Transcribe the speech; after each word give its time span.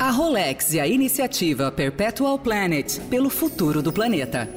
A 0.00 0.10
Rolex 0.10 0.72
e 0.72 0.80
a 0.80 0.86
iniciativa 0.86 1.70
Perpetual 1.70 2.38
Planet 2.38 2.98
pelo 3.10 3.28
futuro 3.28 3.82
do 3.82 3.92
planeta. 3.92 4.48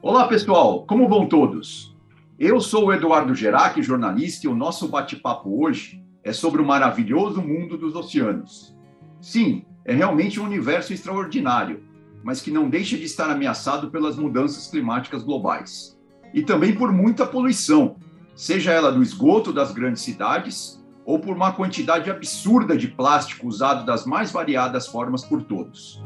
Olá, 0.00 0.26
pessoal, 0.26 0.86
como 0.86 1.06
vão 1.06 1.28
todos? 1.28 1.94
Eu 2.38 2.62
sou 2.62 2.86
o 2.86 2.92
Eduardo 2.94 3.34
Gerac, 3.34 3.82
jornalista, 3.82 4.46
e 4.46 4.48
o 4.48 4.54
nosso 4.54 4.88
bate-papo 4.88 5.62
hoje 5.62 6.02
é 6.24 6.32
sobre 6.32 6.62
o 6.62 6.66
maravilhoso 6.66 7.42
mundo 7.42 7.76
dos 7.76 7.94
oceanos. 7.94 8.74
Sim, 9.20 9.66
é 9.84 9.92
realmente 9.92 10.40
um 10.40 10.44
universo 10.44 10.94
extraordinário, 10.94 11.82
mas 12.28 12.42
que 12.42 12.50
não 12.50 12.68
deixa 12.68 12.94
de 12.94 13.04
estar 13.04 13.30
ameaçado 13.30 13.90
pelas 13.90 14.14
mudanças 14.14 14.66
climáticas 14.66 15.22
globais. 15.22 15.98
E 16.34 16.42
também 16.42 16.74
por 16.74 16.92
muita 16.92 17.24
poluição, 17.24 17.96
seja 18.36 18.70
ela 18.70 18.92
do 18.92 19.02
esgoto 19.02 19.50
das 19.50 19.72
grandes 19.72 20.02
cidades 20.02 20.78
ou 21.06 21.18
por 21.18 21.34
uma 21.34 21.52
quantidade 21.52 22.10
absurda 22.10 22.76
de 22.76 22.86
plástico 22.86 23.48
usado 23.48 23.86
das 23.86 24.04
mais 24.04 24.30
variadas 24.30 24.86
formas 24.86 25.24
por 25.24 25.42
todos. 25.42 26.02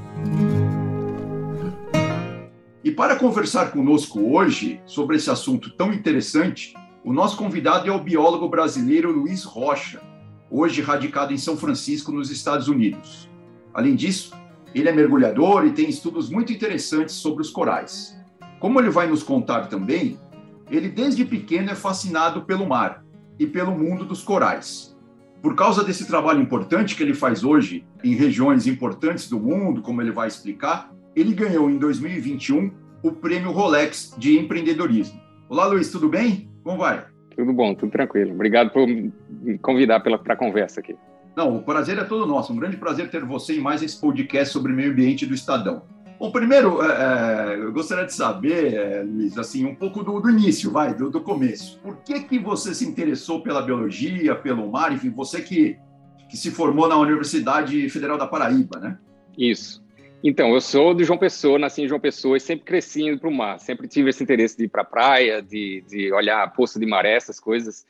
E 2.85 2.93
para 2.93 3.17
conversar 3.17 3.73
conosco 3.73 4.21
hoje 4.33 4.81
sobre 4.87 5.17
esse 5.17 5.29
assunto 5.29 5.71
tão 5.71 5.93
interessante, 5.93 6.73
o 7.05 7.13
nosso 7.13 7.37
convidado 7.37 7.89
é 7.89 7.93
o 7.93 7.99
biólogo 7.99 8.49
brasileiro 8.49 9.11
Luiz 9.11 9.43
Rocha, 9.43 10.01
hoje 10.49 10.83
radicado 10.83 11.33
em 11.33 11.37
São 11.37 11.57
Francisco, 11.57 12.13
nos 12.13 12.31
Estados 12.31 12.69
Unidos. 12.69 13.29
Além 13.75 13.97
disso, 13.97 14.41
ele 14.75 14.89
é 14.89 14.93
mergulhador 14.93 15.67
e 15.67 15.73
tem 15.73 15.89
estudos 15.89 16.31
muito 16.31 16.53
interessantes 16.53 17.15
sobre 17.15 17.43
os 17.43 17.51
corais. 17.51 18.19
Como 18.59 18.81
ele 18.81 18.91
vai 18.91 19.07
nos 19.07 19.23
contar 19.23 19.67
também, 19.67 20.19
ele 20.71 20.89
desde 20.89 21.25
pequeno 21.25 21.71
é 21.71 21.75
fascinado 21.75 22.43
pelo 22.43 22.67
mar 22.67 23.05
e 23.39 23.47
pelo 23.47 23.73
mundo 23.73 24.05
dos 24.05 24.23
corais. 24.23 24.97
Por 25.43 25.57
causa 25.57 25.83
desse 25.83 26.07
trabalho 26.07 26.41
importante 26.41 26.95
que 26.95 27.03
ele 27.03 27.15
faz 27.15 27.43
hoje 27.43 27.85
em 28.05 28.15
regiões 28.15 28.67
importantes 28.67 29.29
do 29.29 29.41
mundo, 29.41 29.83
como 29.83 30.01
ele 30.01 30.13
vai 30.13 30.29
explicar, 30.29 30.93
ele 31.17 31.35
ganhou 31.35 31.69
em 31.69 31.79
2021 31.79 32.71
o 33.03 33.11
prêmio 33.11 33.51
Rolex 33.51 34.15
de 34.17 34.39
empreendedorismo. 34.39 35.21
Olá, 35.49 35.67
Luiz, 35.67 35.91
tudo 35.91 36.09
bem? 36.09 36.49
Como 36.63 36.79
vai? 36.79 37.05
Tudo 37.37 37.53
bom, 37.53 37.75
tudo 37.75 37.91
tranquilo. 37.91 38.33
Obrigado 38.33 38.71
por 38.71 38.87
me 38.87 39.59
convidar 39.59 40.01
para 40.01 40.17
a 40.35 40.37
conversa 40.37 40.81
aqui. 40.81 40.95
Não, 41.35 41.57
o 41.57 41.63
prazer 41.63 41.99
é 41.99 42.05
todo 42.05 42.27
nosso. 42.27 42.53
Um 42.53 42.57
grande 42.57 42.77
prazer 42.77 43.11
ter 43.11 43.25
você 43.25 43.55
em 43.57 43.61
mais 43.61 43.83
esse 43.83 44.01
podcast 44.01 44.53
sobre 44.53 44.73
meio 44.73 44.93
ambiente 44.93 45.25
do 45.25 45.35
Estadão. 45.35 45.83
Bom, 46.23 46.31
primeiro, 46.31 46.81
é, 46.83 46.87
é, 46.87 47.57
eu 47.57 47.73
gostaria 47.73 48.05
de 48.05 48.15
saber, 48.15 48.75
é, 48.75 49.03
Luiz, 49.03 49.37
assim, 49.37 49.65
um 49.65 49.75
pouco 49.75 50.05
do, 50.05 50.21
do 50.21 50.31
início, 50.31 50.71
vai, 50.71 50.95
do, 50.95 51.11
do, 51.11 51.21
começo. 51.21 51.81
Por 51.81 51.97
que 51.97 52.21
que 52.21 52.39
você 52.39 52.73
se 52.75 52.87
interessou 52.87 53.43
pela 53.43 53.61
biologia, 53.61 54.35
pelo 54.37 54.71
mar, 54.71 54.93
enfim, 54.93 55.11
você 55.11 55.41
que, 55.41 55.77
que 56.31 56.37
se 56.37 56.53
formou 56.53 56.87
na 56.87 56.97
Universidade 56.97 57.91
Federal 57.91 58.17
da 58.17 58.29
Paraíba, 58.29 58.79
né? 58.79 58.99
Isso. 59.37 59.83
Então, 60.23 60.55
eu 60.55 60.61
sou 60.61 60.95
de 60.95 61.03
João 61.03 61.19
Pessoa, 61.19 61.59
nasci 61.59 61.83
em 61.83 61.89
João 61.89 61.99
Pessoa 61.99 62.37
e 62.37 62.41
sempre 62.41 62.67
cresci 62.67 63.03
indo 63.03 63.19
para 63.19 63.29
o 63.29 63.35
mar. 63.35 63.59
Sempre 63.59 63.89
tive 63.89 64.11
esse 64.11 64.23
interesse 64.23 64.57
de 64.57 64.67
ir 64.67 64.69
para 64.69 64.83
a 64.83 64.85
praia, 64.85 65.43
de, 65.43 65.85
de 65.89 66.13
olhar 66.13 66.45
a 66.45 66.49
poça 66.49 66.79
de 66.79 66.87
maré, 66.87 67.17
essas 67.17 67.41
coisas. 67.41 67.85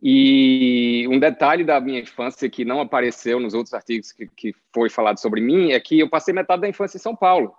E 0.00 1.06
um 1.08 1.18
detalhe 1.18 1.64
da 1.64 1.80
minha 1.80 2.00
infância 2.00 2.48
que 2.48 2.64
não 2.64 2.80
apareceu 2.80 3.40
nos 3.40 3.52
outros 3.52 3.74
artigos 3.74 4.12
que, 4.12 4.28
que 4.28 4.54
foi 4.72 4.88
falado 4.88 5.18
sobre 5.18 5.40
mim 5.40 5.72
é 5.72 5.80
que 5.80 5.98
eu 5.98 6.08
passei 6.08 6.32
metade 6.32 6.62
da 6.62 6.68
infância 6.68 6.96
em 6.96 7.00
São 7.00 7.16
Paulo. 7.16 7.52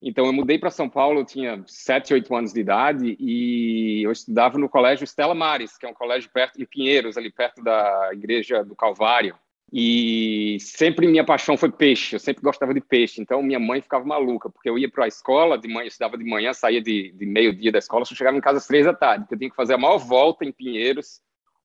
Então, 0.00 0.26
eu 0.26 0.32
mudei 0.32 0.58
para 0.58 0.70
São 0.70 0.88
Paulo, 0.88 1.20
eu 1.20 1.24
tinha 1.24 1.62
7, 1.64 2.12
8 2.14 2.34
anos 2.34 2.52
de 2.52 2.60
idade 2.60 3.16
e 3.20 4.02
eu 4.04 4.10
estudava 4.10 4.58
no 4.58 4.68
colégio 4.68 5.04
Estela 5.04 5.34
Mares, 5.34 5.76
que 5.76 5.86
é 5.86 5.88
um 5.88 5.94
colégio 5.94 6.28
perto 6.32 6.60
em 6.60 6.66
Pinheiros, 6.66 7.16
ali 7.16 7.30
perto 7.30 7.62
da 7.62 8.10
Igreja 8.12 8.64
do 8.64 8.74
Calvário. 8.74 9.36
E 9.72 10.58
sempre 10.60 11.06
minha 11.06 11.24
paixão 11.24 11.56
foi 11.56 11.70
peixe, 11.70 12.16
eu 12.16 12.20
sempre 12.20 12.42
gostava 12.42 12.74
de 12.74 12.80
peixe. 12.80 13.22
Então, 13.22 13.42
minha 13.42 13.60
mãe 13.60 13.80
ficava 13.80 14.04
maluca, 14.04 14.50
porque 14.50 14.68
eu 14.68 14.76
ia 14.76 14.90
para 14.90 15.04
a 15.04 15.08
escola, 15.08 15.56
de 15.56 15.68
manhã, 15.68 15.84
eu 15.84 15.88
estudava 15.88 16.18
de 16.18 16.24
manhã, 16.24 16.52
saía 16.52 16.82
de, 16.82 17.12
de 17.12 17.24
meio-dia 17.24 17.70
da 17.70 17.78
escola, 17.78 18.04
só 18.04 18.14
chegava 18.14 18.36
em 18.36 18.40
casa 18.40 18.58
às 18.58 18.66
três 18.66 18.84
da 18.84 18.92
tarde, 18.92 19.24
porque 19.24 19.34
eu 19.34 19.38
tinha 19.38 19.50
que 19.50 19.56
fazer 19.56 19.74
a 19.74 19.78
maior 19.78 19.98
volta 19.98 20.44
em 20.44 20.52
Pinheiros 20.52 21.20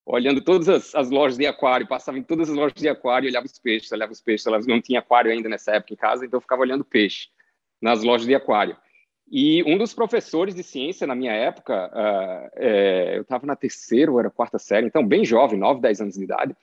olhando 0.08 0.42
todas 0.42 0.70
as, 0.70 0.96
as, 0.96 1.10
lojas 1.10 1.38
de 1.38 1.46
aquário, 1.46 1.86
passava 1.86 2.18
em 2.18 2.24
todas 2.24 2.50
as 2.50 2.56
lojas 2.56 2.74
de 2.74 2.88
aquário 2.88 3.28
olhava 3.28 3.46
os 3.46 3.60
peixes, 3.60 3.92
olhava 3.92 4.12
os 4.12 4.22
peixes, 4.22 4.48
elas 4.48 4.66
não 4.66 4.82
tinha 4.82 5.00
aquário 5.00 5.30
ainda 5.30 5.50
nessa 5.50 5.74
época 5.74 5.94
em 5.94 5.98
casa, 5.98 6.26
então 6.26 6.38
eu 6.38 6.42
ficava 6.42 6.62
olhando 6.62 6.86
peixe 6.86 7.28
nas 7.82 8.04
lojas 8.04 8.26
de 8.26 8.34
aquário. 8.34 8.78
E 9.30 9.62
um 9.64 9.78
dos 9.78 9.94
professores 9.94 10.56
de 10.56 10.64
ciência 10.64 11.06
na 11.06 11.14
minha 11.14 11.34
época, 11.34 11.92
uh, 11.94 12.50
é, 12.56 13.18
eu 13.18 13.24
estava 13.24 13.46
na 13.46 13.58
terceira 13.58 14.10
ou 14.10 14.20
era 14.20 14.30
quarta 14.30 14.58
série, 14.58 14.88
então 14.88 15.06
bem 15.06 15.26
jovem, 15.26 15.60
9, 15.60 15.82
10 15.82 16.02
anos 16.02 16.16
de 16.16 16.24
idade, 16.24 16.56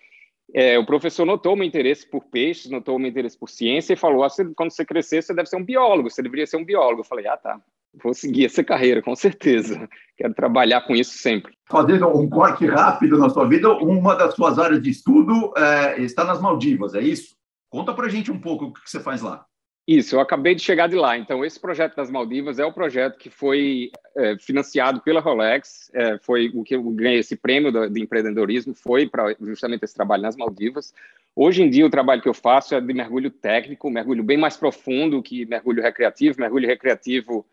é, 0.53 0.79
o 0.79 0.87
professor 0.87 1.27
notou 1.27 1.55
meu 1.55 1.67
interesse 1.67 2.07
por 2.07 2.25
peixes, 2.25 2.71
notou 2.71 2.99
meu 2.99 3.11
interesse 3.11 3.37
por 3.37 3.51
ciência 3.51 3.93
e 3.93 3.97
falou, 3.97 4.25
ah, 4.25 4.29
quando 4.57 4.71
você 4.71 4.85
crescer, 4.85 5.23
você 5.23 5.35
deve 5.35 5.49
ser 5.49 5.57
um 5.57 5.65
biólogo, 5.65 6.11
você 6.11 6.23
deveria 6.23 6.47
ser 6.47 6.57
um 6.57 6.65
biólogo. 6.65 7.01
Eu 7.01 7.05
falei, 7.05 7.27
ah, 7.27 7.37
tá, 7.37 7.61
vou 8.03 8.15
seguir 8.15 8.47
essa 8.47 8.63
carreira, 8.63 9.03
com 9.03 9.15
certeza. 9.15 9.89
Quero 10.17 10.35
trabalhar 10.35 10.83
com 10.83 10.95
isso 10.95 11.19
sempre. 11.19 11.53
Fazendo 11.67 12.09
um 12.09 12.29
corte 12.29 12.67
rápido 12.67 13.19
na 13.19 13.29
sua 13.29 13.49
vida, 13.49 13.73
uma 13.73 14.15
das 14.15 14.35
suas 14.35 14.59
áreas 14.59 14.83
de 14.83 14.91
estudo 14.91 15.53
é, 15.57 16.01
está 16.01 16.25
nas 16.25 16.41
Maldivas, 16.41 16.95
é 16.95 17.01
isso? 17.01 17.35
Conta 17.69 17.93
para 17.93 18.09
gente 18.09 18.31
um 18.31 18.41
pouco 18.41 18.67
o 18.67 18.73
que 18.73 18.89
você 18.89 19.01
faz 19.01 19.23
lá. 19.23 19.45
Isso, 19.87 20.17
eu 20.17 20.21
acabei 20.21 20.55
de 20.55 20.63
chegar 20.63 20.87
de 20.87 20.97
lá. 20.97 21.19
Então, 21.19 21.45
esse 21.45 21.61
projeto 21.61 21.95
das 21.95 22.11
Maldivas 22.11 22.59
é 22.59 22.65
o 22.65 22.73
projeto 22.73 23.19
que 23.19 23.29
foi 23.29 23.91
é, 24.17 24.39
financiado 24.39 25.03
pela 25.03 25.21
Rolex, 25.21 25.91
é, 25.93 26.19
foi 26.19 26.51
o 26.55 26.65
que 26.65 26.75
eu 26.75 26.83
ganhei 26.91 27.19
esse 27.19 27.37
prêmio 27.37 27.71
do, 27.71 27.91
de 27.91 28.01
empreendedorismo, 28.01 28.75
foi 28.75 29.07
para 29.07 29.37
justamente 29.43 29.85
esse 29.85 29.95
trabalho 29.95 30.23
nas 30.23 30.37
Maldivas. 30.37 30.95
Hoje 31.37 31.63
em 31.63 31.69
dia, 31.69 31.85
o 31.85 31.91
trabalho 31.91 32.23
que 32.23 32.29
eu 32.29 32.35
faço 32.35 32.75
é 32.75 32.81
de 32.81 32.95
mergulho 32.95 33.31
técnico, 33.31 33.91
mergulho 33.91 34.23
bem 34.23 34.39
mais 34.39 34.57
profundo 34.57 35.23
que 35.23 35.45
mergulho 35.45 35.83
recreativo. 35.83 36.41
Mergulho 36.41 36.67
recreativo 36.67 37.45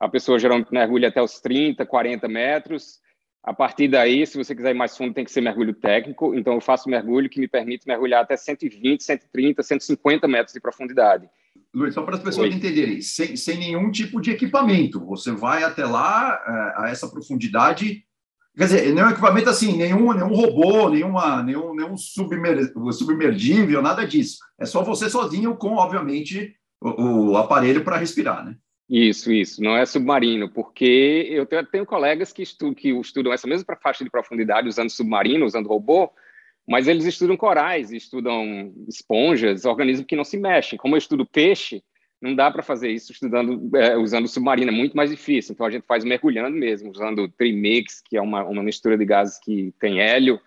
a 0.00 0.08
pessoa 0.08 0.38
geralmente 0.38 0.72
mergulha 0.72 1.08
até 1.08 1.20
os 1.20 1.40
30, 1.40 1.84
40 1.84 2.28
metros. 2.28 3.00
A 3.42 3.52
partir 3.52 3.88
daí, 3.88 4.26
se 4.26 4.36
você 4.36 4.54
quiser 4.54 4.70
ir 4.70 4.74
mais 4.74 4.96
fundo, 4.96 5.14
tem 5.14 5.24
que 5.24 5.32
ser 5.32 5.40
mergulho 5.40 5.74
técnico. 5.74 6.34
Então, 6.34 6.54
eu 6.54 6.60
faço 6.60 6.88
mergulho 6.88 7.30
que 7.30 7.40
me 7.40 7.48
permite 7.48 7.86
mergulhar 7.86 8.22
até 8.22 8.36
120, 8.36 9.02
130, 9.02 9.62
150 9.62 10.28
metros 10.28 10.52
de 10.52 10.60
profundidade. 10.60 11.28
Luiz, 11.74 11.94
só 11.94 12.02
para 12.02 12.16
as 12.16 12.22
pessoas 12.22 12.50
Oi. 12.50 12.56
entenderem, 12.56 13.00
sem, 13.00 13.36
sem 13.36 13.58
nenhum 13.58 13.90
tipo 13.90 14.20
de 14.20 14.30
equipamento, 14.30 15.04
você 15.04 15.32
vai 15.32 15.62
até 15.62 15.84
lá, 15.84 16.40
é, 16.46 16.82
a 16.82 16.88
essa 16.90 17.08
profundidade. 17.08 18.04
Quer 18.56 18.64
dizer, 18.64 18.94
nenhum 18.94 19.10
equipamento 19.10 19.48
assim, 19.48 19.76
nenhum, 19.76 20.12
nenhum 20.12 20.34
robô, 20.34 20.88
nenhuma, 20.88 21.42
nenhum, 21.42 21.74
nenhum 21.74 21.96
submer, 21.96 22.72
submergível, 22.92 23.80
nada 23.80 24.06
disso. 24.06 24.38
É 24.58 24.66
só 24.66 24.82
você 24.82 25.08
sozinho 25.08 25.56
com, 25.56 25.74
obviamente, 25.74 26.54
o, 26.80 27.30
o 27.30 27.36
aparelho 27.36 27.84
para 27.84 27.98
respirar, 27.98 28.44
né? 28.44 28.56
Isso, 28.88 29.30
isso. 29.30 29.62
Não 29.62 29.76
é 29.76 29.84
submarino, 29.84 30.48
porque 30.48 31.26
eu 31.30 31.44
tenho 31.46 31.84
colegas 31.84 32.32
que, 32.32 32.42
estu, 32.42 32.74
que 32.74 32.90
estudam 32.90 33.32
essa 33.32 33.46
mesma 33.46 33.76
faixa 33.76 34.02
de 34.02 34.10
profundidade 34.10 34.66
usando 34.66 34.88
submarino, 34.88 35.44
usando 35.44 35.68
robô, 35.68 36.10
mas 36.66 36.88
eles 36.88 37.04
estudam 37.04 37.36
corais, 37.36 37.92
estudam 37.92 38.72
esponjas, 38.88 39.66
organismos 39.66 40.06
que 40.06 40.16
não 40.16 40.24
se 40.24 40.38
mexem. 40.38 40.78
Como 40.78 40.94
eu 40.94 40.98
estudo 40.98 41.26
peixe, 41.26 41.82
não 42.20 42.34
dá 42.34 42.50
para 42.50 42.62
fazer 42.62 42.90
isso 42.90 43.12
estudando 43.12 43.70
é, 43.76 43.96
usando 43.96 44.26
submarino, 44.26 44.70
é 44.70 44.74
muito 44.74 44.96
mais 44.96 45.10
difícil. 45.10 45.52
Então 45.52 45.66
a 45.66 45.70
gente 45.70 45.86
faz 45.86 46.02
mergulhando 46.02 46.56
mesmo, 46.56 46.90
usando 46.90 47.28
trimix, 47.28 48.00
que 48.00 48.16
é 48.16 48.22
uma, 48.22 48.42
uma 48.44 48.62
mistura 48.62 48.96
de 48.96 49.04
gases 49.04 49.38
que 49.38 49.72
tem 49.78 50.00
hélio, 50.00 50.40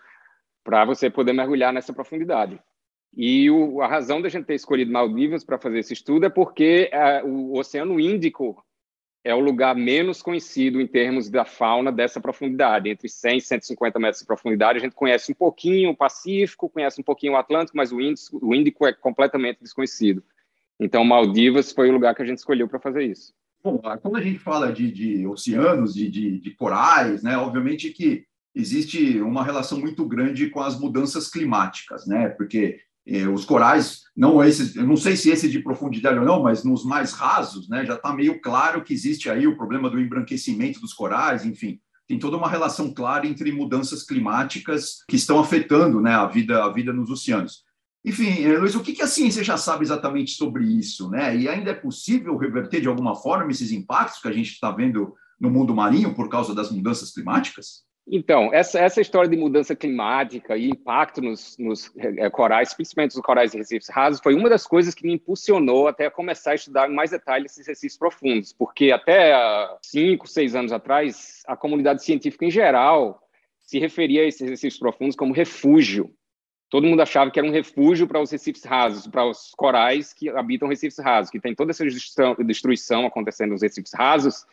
para 0.64 0.84
você 0.84 1.08
poder 1.08 1.32
mergulhar 1.32 1.72
nessa 1.72 1.92
profundidade. 1.92 2.60
E 3.14 3.50
o, 3.50 3.82
a 3.82 3.86
razão 3.86 4.22
da 4.22 4.28
gente 4.28 4.46
ter 4.46 4.54
escolhido 4.54 4.90
Maldivas 4.90 5.44
para 5.44 5.58
fazer 5.58 5.78
esse 5.78 5.92
estudo 5.92 6.26
é 6.26 6.30
porque 6.30 6.88
é, 6.92 7.22
o 7.22 7.58
Oceano 7.58 8.00
Índico 8.00 8.64
é 9.24 9.34
o 9.34 9.40
lugar 9.40 9.76
menos 9.76 10.20
conhecido 10.20 10.80
em 10.80 10.86
termos 10.86 11.30
da 11.30 11.44
fauna 11.44 11.92
dessa 11.92 12.20
profundidade, 12.20 12.88
entre 12.88 13.08
100 13.08 13.36
e 13.36 13.40
150 13.40 13.98
metros 13.98 14.20
de 14.20 14.26
profundidade. 14.26 14.78
A 14.78 14.80
gente 14.80 14.94
conhece 14.94 15.30
um 15.30 15.34
pouquinho 15.34 15.90
o 15.90 15.96
Pacífico, 15.96 16.68
conhece 16.68 17.00
um 17.00 17.04
pouquinho 17.04 17.34
o 17.34 17.36
Atlântico, 17.36 17.76
mas 17.76 17.92
o 17.92 18.00
Índico, 18.00 18.38
o 18.42 18.54
Índico 18.54 18.86
é 18.86 18.92
completamente 18.92 19.60
desconhecido. 19.60 20.24
Então, 20.80 21.04
Maldivas 21.04 21.70
foi 21.70 21.88
o 21.88 21.92
lugar 21.92 22.14
que 22.14 22.22
a 22.22 22.24
gente 22.24 22.38
escolheu 22.38 22.66
para 22.66 22.80
fazer 22.80 23.04
isso. 23.04 23.32
Bom, 23.62 23.80
quando 24.00 24.16
a 24.16 24.20
gente 24.20 24.40
fala 24.40 24.72
de, 24.72 24.90
de 24.90 25.24
oceanos, 25.24 25.94
de, 25.94 26.10
de, 26.10 26.40
de 26.40 26.50
corais, 26.56 27.22
né, 27.22 27.36
obviamente 27.36 27.90
que 27.90 28.24
existe 28.52 29.20
uma 29.20 29.44
relação 29.44 29.78
muito 29.78 30.04
grande 30.04 30.50
com 30.50 30.60
as 30.60 30.78
mudanças 30.78 31.30
climáticas, 31.30 32.06
né? 32.06 32.28
Porque 32.30 32.80
os 33.34 33.44
corais, 33.44 34.02
não 34.16 34.42
esses, 34.44 34.76
eu 34.76 34.86
não 34.86 34.96
sei 34.96 35.16
se 35.16 35.30
esse 35.30 35.48
de 35.48 35.58
profundidade 35.58 36.18
ou 36.18 36.24
não, 36.24 36.42
mas 36.42 36.62
nos 36.62 36.84
mais 36.84 37.12
rasos, 37.12 37.68
né, 37.68 37.84
já 37.84 37.94
está 37.94 38.14
meio 38.14 38.40
claro 38.40 38.84
que 38.84 38.94
existe 38.94 39.28
aí 39.28 39.46
o 39.46 39.56
problema 39.56 39.90
do 39.90 40.00
embranquecimento 40.00 40.80
dos 40.80 40.92
corais, 40.92 41.44
enfim, 41.44 41.80
tem 42.06 42.18
toda 42.18 42.36
uma 42.36 42.48
relação 42.48 42.92
clara 42.92 43.26
entre 43.26 43.50
mudanças 43.52 44.02
climáticas 44.02 44.98
que 45.08 45.16
estão 45.16 45.40
afetando 45.40 46.00
né, 46.00 46.12
a, 46.12 46.26
vida, 46.26 46.62
a 46.62 46.72
vida 46.72 46.92
nos 46.92 47.10
oceanos. 47.10 47.64
Enfim, 48.04 48.44
é, 48.44 48.58
Luiz, 48.58 48.74
o 48.74 48.80
que, 48.80 48.92
que 48.92 49.02
a 49.02 49.06
ciência 49.06 49.44
já 49.44 49.56
sabe 49.56 49.84
exatamente 49.84 50.32
sobre 50.32 50.64
isso? 50.64 51.08
Né? 51.08 51.36
E 51.36 51.48
ainda 51.48 51.70
é 51.70 51.74
possível 51.74 52.36
reverter 52.36 52.80
de 52.80 52.88
alguma 52.88 53.14
forma 53.14 53.50
esses 53.50 53.70
impactos 53.70 54.20
que 54.20 54.28
a 54.28 54.32
gente 54.32 54.52
está 54.52 54.70
vendo 54.70 55.14
no 55.40 55.50
mundo 55.50 55.74
marinho 55.74 56.14
por 56.14 56.28
causa 56.28 56.54
das 56.54 56.70
mudanças 56.70 57.12
climáticas? 57.12 57.84
Então, 58.06 58.52
essa, 58.52 58.80
essa 58.80 59.00
história 59.00 59.30
de 59.30 59.36
mudança 59.36 59.76
climática 59.76 60.56
e 60.56 60.68
impacto 60.68 61.22
nos, 61.22 61.56
nos 61.56 61.90
é, 61.96 62.28
corais, 62.30 62.74
principalmente 62.74 63.14
nos 63.14 63.24
corais 63.24 63.54
e 63.54 63.58
recifes 63.58 63.88
rasos, 63.88 64.20
foi 64.20 64.34
uma 64.34 64.48
das 64.48 64.66
coisas 64.66 64.92
que 64.92 65.06
me 65.06 65.12
impulsionou 65.12 65.86
até 65.86 66.10
começar 66.10 66.50
a 66.50 66.56
estudar 66.56 66.90
em 66.90 66.94
mais 66.94 67.12
detalhes 67.12 67.52
esses 67.52 67.66
recifes 67.66 67.96
profundos, 67.96 68.52
porque 68.52 68.90
até 68.90 69.32
cinco, 69.82 70.26
seis 70.26 70.54
anos 70.54 70.72
atrás, 70.72 71.42
a 71.46 71.56
comunidade 71.56 72.04
científica 72.04 72.44
em 72.44 72.50
geral 72.50 73.22
se 73.62 73.78
referia 73.78 74.22
a 74.22 74.26
esses 74.26 74.48
recifes 74.50 74.78
profundos 74.78 75.14
como 75.14 75.32
refúgio. 75.32 76.12
Todo 76.68 76.86
mundo 76.86 77.02
achava 77.02 77.30
que 77.30 77.38
era 77.38 77.46
um 77.46 77.52
refúgio 77.52 78.08
para 78.08 78.20
os 78.20 78.30
recifes 78.32 78.64
rasos, 78.64 79.06
para 79.06 79.24
os 79.24 79.52
corais 79.56 80.12
que 80.12 80.28
habitam 80.30 80.68
recifes 80.68 80.98
rasos, 80.98 81.30
que 81.30 81.38
tem 81.38 81.54
toda 81.54 81.70
essa 81.70 81.84
destruição 82.44 83.06
acontecendo 83.06 83.50
nos 83.50 83.62
recifes 83.62 83.92
rasos, 83.94 84.44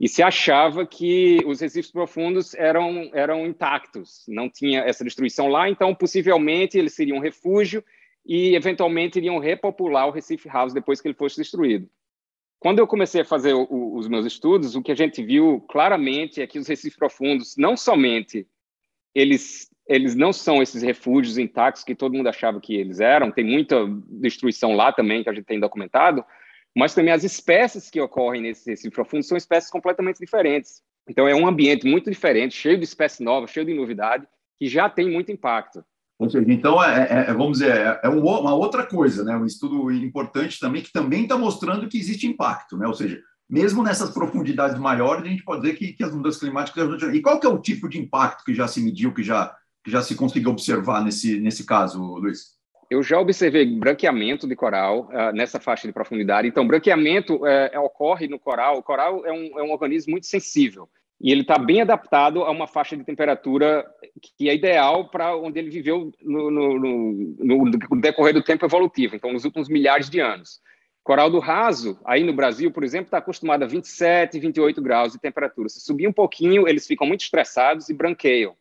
e 0.00 0.08
se 0.08 0.22
achava 0.22 0.86
que 0.86 1.40
os 1.44 1.60
recifes 1.60 1.90
profundos 1.90 2.54
eram, 2.54 3.10
eram 3.12 3.46
intactos, 3.46 4.24
não 4.28 4.48
tinha 4.48 4.80
essa 4.82 5.02
destruição 5.02 5.48
lá, 5.48 5.68
então 5.68 5.94
possivelmente 5.94 6.78
eles 6.78 6.94
seriam 6.94 7.18
um 7.18 7.20
refúgio 7.20 7.84
e 8.24 8.54
eventualmente 8.54 9.18
iriam 9.18 9.38
repopular 9.38 10.06
o 10.06 10.12
Recife 10.12 10.48
Raso 10.48 10.74
depois 10.74 11.00
que 11.00 11.08
ele 11.08 11.16
fosse 11.16 11.36
destruído. 11.36 11.88
Quando 12.60 12.78
eu 12.78 12.86
comecei 12.86 13.22
a 13.22 13.24
fazer 13.24 13.54
o, 13.54 13.94
os 13.96 14.06
meus 14.08 14.26
estudos, 14.26 14.76
o 14.76 14.82
que 14.82 14.92
a 14.92 14.96
gente 14.96 15.22
viu 15.22 15.60
claramente 15.68 16.40
é 16.40 16.46
que 16.46 16.58
os 16.58 16.68
recifes 16.68 16.96
profundos 16.96 17.56
não 17.56 17.76
somente 17.76 18.46
eles 19.14 19.68
eles 19.88 20.14
não 20.14 20.34
são 20.34 20.62
esses 20.62 20.82
refúgios 20.82 21.38
intactos 21.38 21.82
que 21.82 21.94
todo 21.94 22.14
mundo 22.14 22.28
achava 22.28 22.60
que 22.60 22.74
eles 22.74 23.00
eram, 23.00 23.30
tem 23.30 23.42
muita 23.42 23.86
destruição 24.06 24.74
lá 24.74 24.92
também 24.92 25.22
que 25.22 25.30
a 25.30 25.32
gente 25.32 25.46
tem 25.46 25.58
documentado, 25.58 26.22
mas 26.76 26.94
também 26.94 27.12
as 27.12 27.24
espécies 27.24 27.90
que 27.90 28.00
ocorrem 28.00 28.42
nesse 28.42 28.70
Recife 28.70 28.94
profundo 28.94 29.22
são 29.22 29.36
espécies 29.36 29.70
completamente 29.70 30.18
diferentes. 30.18 30.82
Então 31.08 31.26
é 31.26 31.34
um 31.34 31.46
ambiente 31.46 31.86
muito 31.86 32.10
diferente, 32.10 32.54
cheio 32.54 32.78
de 32.78 32.84
espécies 32.84 33.20
novas, 33.20 33.50
cheio 33.50 33.66
de 33.66 33.74
novidade, 33.74 34.26
que 34.58 34.68
já 34.68 34.88
tem 34.88 35.10
muito 35.10 35.32
impacto. 35.32 35.84
Ou 36.18 36.28
seja, 36.28 36.52
então, 36.52 36.82
é, 36.82 37.04
é, 37.04 37.30
é 37.30 37.32
vamos 37.32 37.58
dizer, 37.58 37.70
é, 37.70 38.00
é 38.02 38.08
uma 38.08 38.54
outra 38.54 38.84
coisa, 38.84 39.22
né? 39.24 39.36
um 39.36 39.46
estudo 39.46 39.90
importante 39.92 40.58
também, 40.58 40.82
que 40.82 40.92
também 40.92 41.22
está 41.22 41.38
mostrando 41.38 41.88
que 41.88 41.96
existe 41.96 42.26
impacto, 42.26 42.76
né? 42.76 42.86
ou 42.88 42.94
seja, 42.94 43.20
mesmo 43.48 43.82
nessas 43.82 44.10
profundidades 44.10 44.78
maiores, 44.78 45.24
a 45.24 45.28
gente 45.28 45.44
pode 45.44 45.62
dizer 45.62 45.76
que, 45.76 45.92
que 45.92 46.02
as 46.04 46.12
mudanças 46.12 46.40
climáticas... 46.40 47.02
E 47.14 47.22
qual 47.22 47.38
que 47.38 47.46
é 47.46 47.48
o 47.48 47.60
tipo 47.60 47.88
de 47.88 47.98
impacto 47.98 48.44
que 48.44 48.52
já 48.52 48.66
se 48.66 48.80
mediu, 48.80 49.14
que 49.14 49.22
já, 49.22 49.56
que 49.84 49.90
já 49.90 50.02
se 50.02 50.16
conseguiu 50.16 50.50
observar 50.50 51.04
nesse, 51.04 51.38
nesse 51.38 51.64
caso, 51.64 52.02
Luiz? 52.02 52.57
Eu 52.90 53.02
já 53.02 53.20
observei 53.20 53.66
branqueamento 53.66 54.46
de 54.46 54.56
coral 54.56 55.10
uh, 55.12 55.32
nessa 55.34 55.60
faixa 55.60 55.86
de 55.86 55.92
profundidade. 55.92 56.48
Então, 56.48 56.66
branqueamento 56.66 57.36
uh, 57.36 57.80
ocorre 57.84 58.26
no 58.26 58.38
coral. 58.38 58.78
O 58.78 58.82
coral 58.82 59.26
é 59.26 59.32
um, 59.32 59.58
é 59.58 59.62
um 59.62 59.72
organismo 59.72 60.12
muito 60.12 60.26
sensível 60.26 60.88
e 61.20 61.32
ele 61.32 61.40
está 61.40 61.58
bem 61.58 61.80
adaptado 61.80 62.44
a 62.44 62.50
uma 62.50 62.66
faixa 62.66 62.96
de 62.96 63.04
temperatura 63.04 63.84
que 64.36 64.48
é 64.48 64.54
ideal 64.54 65.08
para 65.08 65.36
onde 65.36 65.58
ele 65.58 65.70
viveu 65.70 66.12
no, 66.22 66.50
no, 66.50 66.78
no, 66.78 67.64
no, 67.64 68.00
decorrer 68.00 68.32
do 68.32 68.42
tempo 68.42 68.64
evolutivo, 68.64 69.16
então 69.16 69.32
nos 69.32 69.44
últimos 69.44 69.68
milhares 69.68 70.08
de 70.08 70.20
anos. 70.20 70.60
Coral 71.02 71.30
do 71.30 71.38
raso, 71.38 71.98
aí 72.04 72.22
no 72.22 72.34
Brasil, 72.34 72.70
por 72.70 72.84
exemplo, 72.84 73.06
está 73.06 73.18
acostumado 73.18 73.62
a 73.62 73.66
27, 73.66 74.38
28 74.38 74.80
graus 74.80 75.12
de 75.12 75.18
temperatura. 75.18 75.68
Se 75.68 75.80
subir 75.80 76.06
um 76.06 76.12
pouquinho, 76.12 76.68
eles 76.68 76.86
ficam 76.86 77.06
muito 77.06 77.22
estressados 77.22 77.88
e 77.88 77.94
branqueiam. 77.94 78.54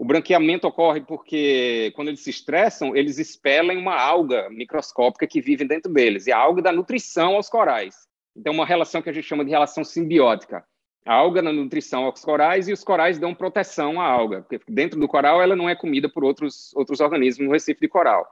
O 0.00 0.04
branqueamento 0.06 0.66
ocorre 0.66 1.02
porque, 1.02 1.92
quando 1.94 2.08
eles 2.08 2.20
se 2.20 2.30
estressam, 2.30 2.96
eles 2.96 3.18
expelem 3.18 3.76
uma 3.76 3.94
alga 3.94 4.48
microscópica 4.48 5.26
que 5.26 5.42
vive 5.42 5.62
dentro 5.62 5.92
deles, 5.92 6.26
e 6.26 6.32
a 6.32 6.38
alga 6.38 6.62
dá 6.62 6.72
nutrição 6.72 7.34
aos 7.34 7.50
corais. 7.50 7.94
Então, 8.34 8.54
uma 8.54 8.64
relação 8.64 9.02
que 9.02 9.10
a 9.10 9.12
gente 9.12 9.28
chama 9.28 9.44
de 9.44 9.50
relação 9.50 9.84
simbiótica. 9.84 10.64
A 11.04 11.12
alga 11.12 11.42
dá 11.42 11.52
nutrição 11.52 12.06
aos 12.06 12.24
corais 12.24 12.66
e 12.66 12.72
os 12.72 12.82
corais 12.82 13.18
dão 13.18 13.34
proteção 13.34 14.00
à 14.00 14.06
alga, 14.06 14.40
porque 14.40 14.58
dentro 14.72 14.98
do 14.98 15.06
coral 15.06 15.42
ela 15.42 15.54
não 15.54 15.68
é 15.68 15.76
comida 15.76 16.08
por 16.08 16.24
outros, 16.24 16.74
outros 16.74 16.98
organismos 17.00 17.46
no 17.46 17.52
recife 17.52 17.82
de 17.82 17.88
coral. 17.88 18.26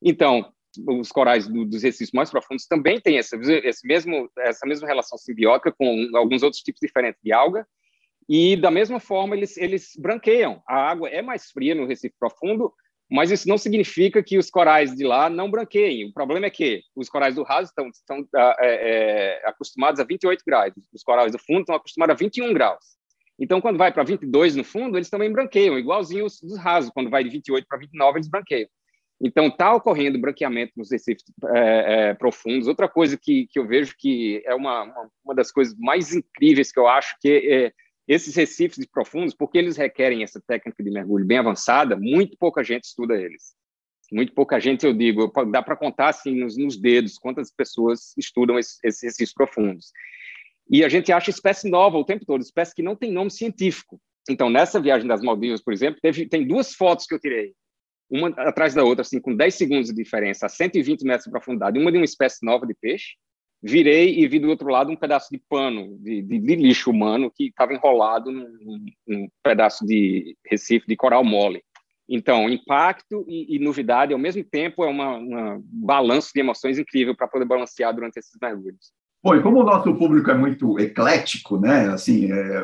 Então, 0.00 0.50
os 0.88 1.12
corais 1.12 1.46
do, 1.46 1.66
dos 1.66 1.82
recifes 1.82 2.12
mais 2.12 2.30
profundos 2.30 2.66
também 2.66 2.98
têm 2.98 3.18
essa, 3.18 3.36
esse 3.62 3.86
mesmo, 3.86 4.30
essa 4.38 4.66
mesma 4.66 4.88
relação 4.88 5.18
simbiótica 5.18 5.70
com 5.70 6.08
alguns 6.14 6.42
outros 6.42 6.62
tipos 6.62 6.80
diferentes 6.80 7.20
de 7.22 7.30
alga, 7.30 7.66
e 8.28 8.56
da 8.56 8.70
mesma 8.70 9.00
forma 9.00 9.36
eles, 9.36 9.56
eles 9.56 9.92
branqueiam. 9.98 10.62
A 10.66 10.76
água 10.76 11.08
é 11.08 11.22
mais 11.22 11.50
fria 11.50 11.74
no 11.74 11.86
Recife 11.86 12.14
Profundo, 12.18 12.72
mas 13.10 13.30
isso 13.30 13.48
não 13.48 13.58
significa 13.58 14.22
que 14.22 14.38
os 14.38 14.50
corais 14.50 14.94
de 14.94 15.04
lá 15.04 15.28
não 15.28 15.50
branqueiem. 15.50 16.08
O 16.08 16.12
problema 16.12 16.46
é 16.46 16.50
que 16.50 16.82
os 16.96 17.08
corais 17.08 17.34
do 17.34 17.42
raso 17.42 17.68
estão, 17.68 17.88
estão 17.88 18.26
ah, 18.34 18.56
é, 18.60 19.40
é, 19.42 19.48
acostumados 19.48 20.00
a 20.00 20.04
28 20.04 20.42
graus, 20.46 20.72
os 20.92 21.02
corais 21.02 21.32
do 21.32 21.38
fundo 21.38 21.60
estão 21.60 21.74
acostumados 21.74 22.14
a 22.14 22.18
21 22.18 22.52
graus. 22.52 22.94
Então, 23.38 23.60
quando 23.60 23.78
vai 23.78 23.92
para 23.92 24.04
22 24.04 24.56
no 24.56 24.64
fundo, 24.64 24.96
eles 24.96 25.10
também 25.10 25.30
branqueiam, 25.30 25.78
igualzinho 25.78 26.24
os 26.24 26.40
dos 26.40 26.56
rasos. 26.56 26.90
Quando 26.90 27.10
vai 27.10 27.24
de 27.24 27.30
28 27.30 27.66
para 27.66 27.78
29, 27.78 28.18
eles 28.18 28.28
branqueiam. 28.28 28.68
Então, 29.20 29.46
está 29.46 29.74
ocorrendo 29.74 30.20
branqueamento 30.20 30.72
nos 30.76 30.90
recifes 30.90 31.24
é, 31.54 32.10
é, 32.10 32.14
profundos. 32.14 32.68
Outra 32.68 32.88
coisa 32.88 33.18
que, 33.20 33.46
que 33.48 33.58
eu 33.58 33.66
vejo 33.66 33.94
que 33.98 34.42
é 34.44 34.54
uma, 34.54 34.84
uma, 35.24 35.34
das 35.34 35.50
coisas 35.50 35.74
mais 35.78 36.14
incríveis 36.14 36.70
que 36.70 36.78
eu 36.78 36.86
acho 36.86 37.16
que 37.20 37.28
é, 37.28 37.72
esses 38.06 38.34
recifes 38.34 38.86
profundos, 38.86 39.34
porque 39.34 39.58
eles 39.58 39.76
requerem 39.76 40.22
essa 40.22 40.40
técnica 40.46 40.82
de 40.82 40.90
mergulho 40.90 41.24
bem 41.24 41.38
avançada, 41.38 41.96
muito 41.96 42.36
pouca 42.38 42.62
gente 42.62 42.84
estuda 42.84 43.14
eles. 43.14 43.54
Muito 44.12 44.34
pouca 44.34 44.60
gente, 44.60 44.84
eu 44.84 44.92
digo, 44.92 45.32
dá 45.50 45.62
para 45.62 45.76
contar 45.76 46.08
assim 46.08 46.34
nos, 46.34 46.56
nos, 46.56 46.76
dedos 46.76 47.18
quantas 47.18 47.50
pessoas 47.50 48.12
estudam 48.16 48.58
esses, 48.58 48.78
esses 48.84 49.02
recifes 49.02 49.32
profundos. 49.32 49.90
E 50.70 50.84
a 50.84 50.88
gente 50.88 51.10
acha 51.10 51.30
espécie 51.30 51.68
nova 51.68 51.96
o 51.96 52.04
tempo 52.04 52.24
todo, 52.24 52.42
espécie 52.42 52.74
que 52.74 52.82
não 52.82 52.94
tem 52.94 53.10
nome 53.10 53.30
científico. 53.30 54.00
Então, 54.28 54.48
nessa 54.48 54.80
viagem 54.80 55.08
das 55.08 55.22
Maldivas, 55.22 55.62
por 55.62 55.72
exemplo, 55.72 56.00
teve, 56.00 56.26
tem 56.26 56.46
duas 56.46 56.74
fotos 56.74 57.06
que 57.06 57.14
eu 57.14 57.18
tirei, 57.18 57.54
uma 58.10 58.28
atrás 58.28 58.74
da 58.74 58.84
outra, 58.84 59.02
assim, 59.02 59.20
com 59.20 59.34
10 59.34 59.54
segundos 59.54 59.88
de 59.88 59.94
diferença, 59.94 60.46
a 60.46 60.48
120 60.48 61.02
metros 61.02 61.24
de 61.24 61.30
profundidade, 61.30 61.78
uma 61.78 61.90
de 61.90 61.98
uma 61.98 62.04
espécie 62.04 62.44
nova 62.44 62.66
de 62.66 62.74
peixe, 62.74 63.14
virei 63.64 64.18
e 64.18 64.28
vi 64.28 64.38
do 64.38 64.50
outro 64.50 64.68
lado 64.68 64.92
um 64.92 64.96
pedaço 64.96 65.28
de 65.30 65.42
pano, 65.48 65.96
de, 65.98 66.20
de, 66.20 66.38
de 66.38 66.54
lixo 66.54 66.90
humano, 66.90 67.32
que 67.34 67.46
estava 67.46 67.72
enrolado 67.72 68.30
num, 68.30 68.84
num, 69.08 69.28
pedaço 69.42 69.86
de 69.86 70.36
recife 70.44 70.86
de 70.86 70.94
coral 70.94 71.24
mole. 71.24 71.62
Então, 72.06 72.50
impacto 72.50 73.24
e, 73.26 73.56
e 73.56 73.58
novidade 73.58 74.12
ao 74.12 74.18
mesmo 74.18 74.44
tempo 74.44 74.84
é 74.84 74.88
uma 74.88 75.58
balanço 75.62 76.30
de 76.34 76.40
emoções 76.40 76.78
incrível 76.78 77.16
para 77.16 77.26
poder 77.26 77.46
balancear 77.46 77.94
durante 77.94 78.18
esses 78.18 78.36
mergulhos. 78.40 78.92
Bom, 79.22 79.34
e 79.34 79.42
como 79.42 79.60
o 79.60 79.64
nosso 79.64 79.94
público 79.94 80.30
é 80.30 80.34
muito 80.34 80.78
eclético, 80.78 81.58
né? 81.58 81.88
Assim, 81.88 82.30
é, 82.30 82.58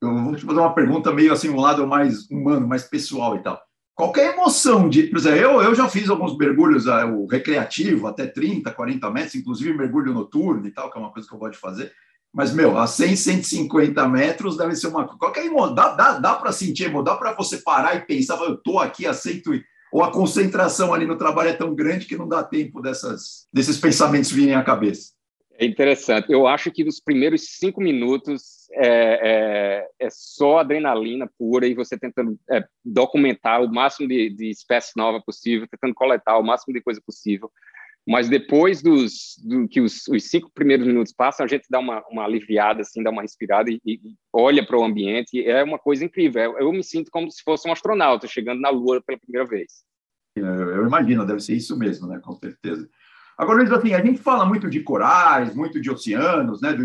eu 0.00 0.24
vou 0.24 0.34
te 0.34 0.46
fazer 0.46 0.60
uma 0.60 0.74
pergunta 0.74 1.12
meio 1.12 1.34
assim, 1.34 1.50
um 1.50 1.60
lado 1.60 1.86
mais 1.86 2.30
humano, 2.30 2.66
mais 2.66 2.84
pessoal 2.84 3.36
e 3.36 3.42
tal 3.42 3.60
qualquer 3.96 4.34
emoção 4.34 4.88
de. 4.88 5.04
Por 5.04 5.18
exemplo, 5.18 5.38
eu, 5.38 5.62
eu 5.62 5.74
já 5.74 5.88
fiz 5.88 6.08
alguns 6.08 6.36
mergulhos 6.36 6.86
uh, 6.86 7.06
o 7.06 7.26
recreativo, 7.26 8.06
até 8.06 8.26
30, 8.26 8.70
40 8.70 9.10
metros, 9.10 9.34
inclusive 9.34 9.76
mergulho 9.76 10.12
noturno 10.12 10.64
e 10.66 10.70
tal, 10.70 10.90
que 10.90 10.98
é 10.98 11.00
uma 11.00 11.10
coisa 11.10 11.26
que 11.26 11.34
eu 11.34 11.38
gosto 11.38 11.54
de 11.54 11.58
fazer. 11.58 11.92
Mas, 12.32 12.52
meu, 12.52 12.76
a 12.76 12.86
100, 12.86 13.16
150 13.16 14.06
metros 14.08 14.58
deve 14.58 14.76
ser 14.76 14.88
uma. 14.88 15.08
Qualquer 15.08 15.46
emoção. 15.46 15.74
Dá, 15.74 15.94
dá, 15.94 16.18
dá 16.18 16.34
para 16.34 16.52
sentir 16.52 16.92
dá 17.02 17.16
para 17.16 17.32
você 17.32 17.56
parar 17.58 17.96
e 17.96 18.04
pensar, 18.04 18.38
eu 18.42 18.54
estou 18.54 18.78
aqui, 18.78 19.06
aceito. 19.06 19.50
Ou 19.90 20.04
a 20.04 20.12
concentração 20.12 20.92
ali 20.92 21.06
no 21.06 21.16
trabalho 21.16 21.48
é 21.48 21.54
tão 21.54 21.74
grande 21.74 22.04
que 22.04 22.16
não 22.16 22.28
dá 22.28 22.44
tempo 22.44 22.82
dessas, 22.82 23.46
desses 23.50 23.78
pensamentos 23.78 24.30
virem 24.30 24.54
à 24.54 24.62
cabeça. 24.62 25.15
É 25.58 25.64
interessante. 25.64 26.30
Eu 26.30 26.46
acho 26.46 26.70
que 26.70 26.84
nos 26.84 27.00
primeiros 27.00 27.56
cinco 27.58 27.80
minutos 27.80 28.68
é, 28.72 28.88
é, 28.88 29.88
é 29.98 30.08
só 30.10 30.58
adrenalina 30.58 31.30
pura 31.38 31.66
e 31.66 31.74
você 31.74 31.98
tentando 31.98 32.38
é, 32.50 32.64
documentar 32.84 33.62
o 33.62 33.72
máximo 33.72 34.06
de, 34.06 34.30
de 34.30 34.50
espécie 34.50 34.92
nova 34.96 35.20
possível, 35.24 35.66
tentando 35.70 35.94
coletar 35.94 36.38
o 36.38 36.42
máximo 36.42 36.74
de 36.74 36.82
coisa 36.82 37.00
possível. 37.04 37.50
Mas 38.08 38.28
depois 38.28 38.82
dos 38.82 39.36
do, 39.42 39.66
que 39.66 39.80
os, 39.80 40.06
os, 40.06 40.30
cinco 40.30 40.50
primeiros 40.54 40.86
minutos 40.86 41.12
passam, 41.12 41.44
a 41.44 41.48
gente 41.48 41.66
dá 41.68 41.80
uma, 41.80 42.04
uma 42.08 42.24
aliviada, 42.24 42.82
assim, 42.82 43.02
dá 43.02 43.10
uma 43.10 43.22
respirada 43.22 43.68
e, 43.68 43.80
e 43.84 44.00
olha 44.32 44.64
para 44.64 44.78
o 44.78 44.84
ambiente. 44.84 45.44
é 45.44 45.64
uma 45.64 45.78
coisa 45.78 46.04
incrível. 46.04 46.56
Eu 46.58 46.70
me 46.70 46.84
sinto 46.84 47.10
como 47.10 47.30
se 47.30 47.42
fosse 47.42 47.68
um 47.68 47.72
astronauta 47.72 48.28
chegando 48.28 48.60
na 48.60 48.70
Lua 48.70 49.02
pela 49.04 49.18
primeira 49.18 49.48
vez. 49.48 49.84
Eu 50.36 50.86
imagino, 50.86 51.26
deve 51.26 51.40
ser 51.40 51.54
isso 51.54 51.76
mesmo, 51.76 52.06
né? 52.06 52.20
Com 52.22 52.34
certeza. 52.34 52.88
Agora, 53.36 53.58
Luiz, 53.58 53.70
assim, 53.70 53.92
a 53.92 54.04
gente 54.04 54.20
fala 54.20 54.46
muito 54.46 54.68
de 54.70 54.80
corais, 54.80 55.54
muito 55.54 55.80
de 55.80 55.90
oceanos, 55.90 56.60
né, 56.60 56.72
do 56.72 56.82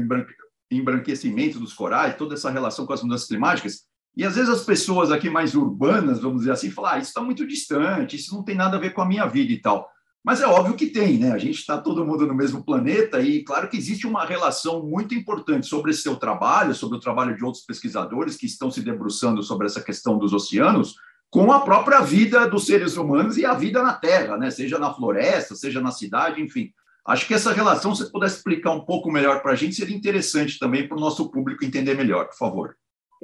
embranquecimento 0.70 1.60
dos 1.60 1.74
corais, 1.74 2.18
toda 2.18 2.34
essa 2.34 2.50
relação 2.50 2.86
com 2.86 2.94
as 2.94 3.02
mudanças 3.02 3.28
climáticas, 3.28 3.86
e 4.16 4.26
às 4.26 4.36
vezes 4.36 4.50
as 4.50 4.66
pessoas 4.66 5.12
aqui 5.12 5.30
mais 5.30 5.56
urbanas, 5.56 6.20
vamos 6.20 6.40
dizer 6.40 6.52
assim, 6.52 6.70
falam, 6.70 6.92
ah, 6.92 6.98
isso 6.98 7.08
está 7.08 7.22
muito 7.22 7.48
distante, 7.48 8.18
isso 8.18 8.36
não 8.36 8.44
tem 8.44 8.56
nada 8.56 8.76
a 8.76 8.80
ver 8.80 8.94
com 8.94 9.02
a 9.02 9.06
minha 9.06 9.26
vida 9.26 9.54
e 9.54 9.62
tal. 9.62 9.90
Mas 10.24 10.42
é 10.42 10.46
óbvio 10.46 10.76
que 10.76 10.88
tem, 10.88 11.18
né? 11.18 11.32
A 11.32 11.38
gente 11.38 11.58
está 11.58 11.80
todo 11.80 12.06
mundo 12.06 12.28
no 12.28 12.36
mesmo 12.36 12.64
planeta 12.64 13.20
e 13.22 13.44
claro 13.44 13.68
que 13.68 13.78
existe 13.78 14.06
uma 14.06 14.24
relação 14.24 14.86
muito 14.86 15.16
importante 15.16 15.66
sobre 15.66 15.92
esse 15.92 16.04
seu 16.04 16.16
trabalho, 16.16 16.76
sobre 16.76 16.98
o 16.98 17.02
trabalho 17.02 17.36
de 17.36 17.44
outros 17.44 17.64
pesquisadores 17.66 18.36
que 18.36 18.46
estão 18.46 18.70
se 18.70 18.84
debruçando 18.84 19.42
sobre 19.42 19.66
essa 19.66 19.82
questão 19.82 20.20
dos 20.20 20.32
oceanos, 20.32 20.96
com 21.32 21.50
a 21.50 21.62
própria 21.62 22.02
vida 22.02 22.46
dos 22.48 22.66
seres 22.66 22.98
humanos 22.98 23.38
e 23.38 23.46
a 23.46 23.54
vida 23.54 23.82
na 23.82 23.94
Terra, 23.94 24.38
né? 24.38 24.52
seja 24.52 24.78
na 24.78 24.94
floresta, 24.94 25.56
seja 25.56 25.80
na 25.80 25.90
cidade, 25.90 26.42
enfim. 26.42 26.74
Acho 27.08 27.26
que 27.26 27.34
essa 27.34 27.54
relação, 27.54 27.96
se 27.96 28.04
você 28.04 28.12
pudesse 28.12 28.38
explicar 28.38 28.72
um 28.72 28.82
pouco 28.82 29.10
melhor 29.10 29.42
para 29.42 29.54
a 29.54 29.56
gente, 29.56 29.74
seria 29.74 29.96
interessante 29.96 30.60
também 30.60 30.88
para 30.88 30.98
o 30.98 31.00
nosso 31.00 31.32
público 31.32 31.64
entender 31.64 31.96
melhor, 31.96 32.28
por 32.28 32.38
favor. 32.38 32.76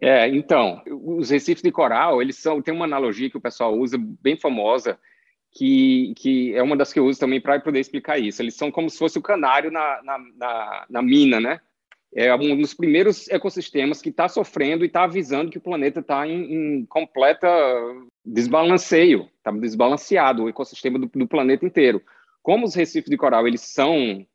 É, 0.01 0.27
então, 0.29 0.81
os 0.87 1.29
recifes 1.29 1.61
de 1.61 1.71
coral, 1.71 2.21
eles 2.21 2.37
são, 2.37 2.61
tem 2.61 2.73
uma 2.73 2.85
analogia 2.85 3.29
que 3.29 3.37
o 3.37 3.41
pessoal 3.41 3.77
usa 3.77 3.97
bem 3.99 4.37
famosa, 4.37 4.97
que, 5.51 6.13
que 6.15 6.55
é 6.55 6.63
uma 6.63 6.77
das 6.77 6.93
que 6.93 6.99
eu 6.99 7.05
uso 7.05 7.19
também 7.19 7.41
para 7.41 7.59
poder 7.59 7.79
explicar 7.79 8.17
isso. 8.17 8.41
Eles 8.41 8.55
são 8.55 8.71
como 8.71 8.89
se 8.89 8.97
fosse 8.97 9.19
o 9.19 9.23
canário 9.23 9.69
na, 9.69 10.01
na, 10.01 10.17
na, 10.37 10.85
na 10.89 11.01
mina, 11.01 11.39
né? 11.41 11.59
É 12.15 12.33
um 12.33 12.57
dos 12.57 12.73
primeiros 12.73 13.27
ecossistemas 13.29 14.01
que 14.01 14.09
está 14.09 14.27
sofrendo 14.27 14.83
e 14.83 14.87
está 14.87 15.03
avisando 15.03 15.51
que 15.51 15.57
o 15.57 15.61
planeta 15.61 15.99
está 15.99 16.27
em, 16.27 16.53
em, 16.53 16.85
completa 16.85 17.47
desbalanceio, 18.25 19.29
está 19.37 19.51
desbalanceado 19.51 20.43
o 20.43 20.49
ecossistema 20.49 20.97
do, 20.97 21.07
do 21.07 21.27
planeta 21.27 21.65
inteiro. 21.65 22.01
Como 22.41 22.65
os 22.65 22.73
recifes 22.73 23.09
de 23.09 23.17
coral 23.17 23.47
eles 23.47 23.61
são 23.61 24.25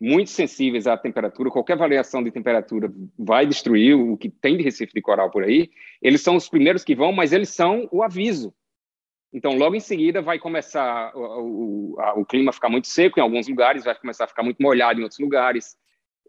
muito 0.00 0.30
sensíveis 0.30 0.86
à 0.86 0.96
temperatura, 0.96 1.50
qualquer 1.50 1.76
variação 1.76 2.22
de 2.22 2.30
temperatura 2.30 2.92
vai 3.18 3.46
destruir 3.46 3.94
o 3.94 4.16
que 4.16 4.28
tem 4.28 4.56
de 4.56 4.62
recife 4.62 4.92
de 4.92 5.00
coral 5.00 5.30
por 5.30 5.42
aí. 5.42 5.70
Eles 6.02 6.20
são 6.20 6.36
os 6.36 6.48
primeiros 6.48 6.84
que 6.84 6.94
vão, 6.94 7.12
mas 7.12 7.32
eles 7.32 7.48
são 7.48 7.88
o 7.90 8.02
aviso. 8.02 8.54
Então, 9.32 9.56
logo 9.56 9.74
em 9.74 9.80
seguida, 9.80 10.22
vai 10.22 10.38
começar 10.38 11.14
o, 11.14 11.94
o, 11.94 12.00
a, 12.00 12.14
o 12.14 12.24
clima 12.24 12.52
ficar 12.52 12.68
muito 12.68 12.86
seco 12.86 13.18
em 13.18 13.22
alguns 13.22 13.48
lugares, 13.48 13.84
vai 13.84 13.94
começar 13.94 14.24
a 14.24 14.28
ficar 14.28 14.42
muito 14.42 14.62
molhado 14.62 15.00
em 15.00 15.02
outros 15.02 15.18
lugares. 15.18 15.76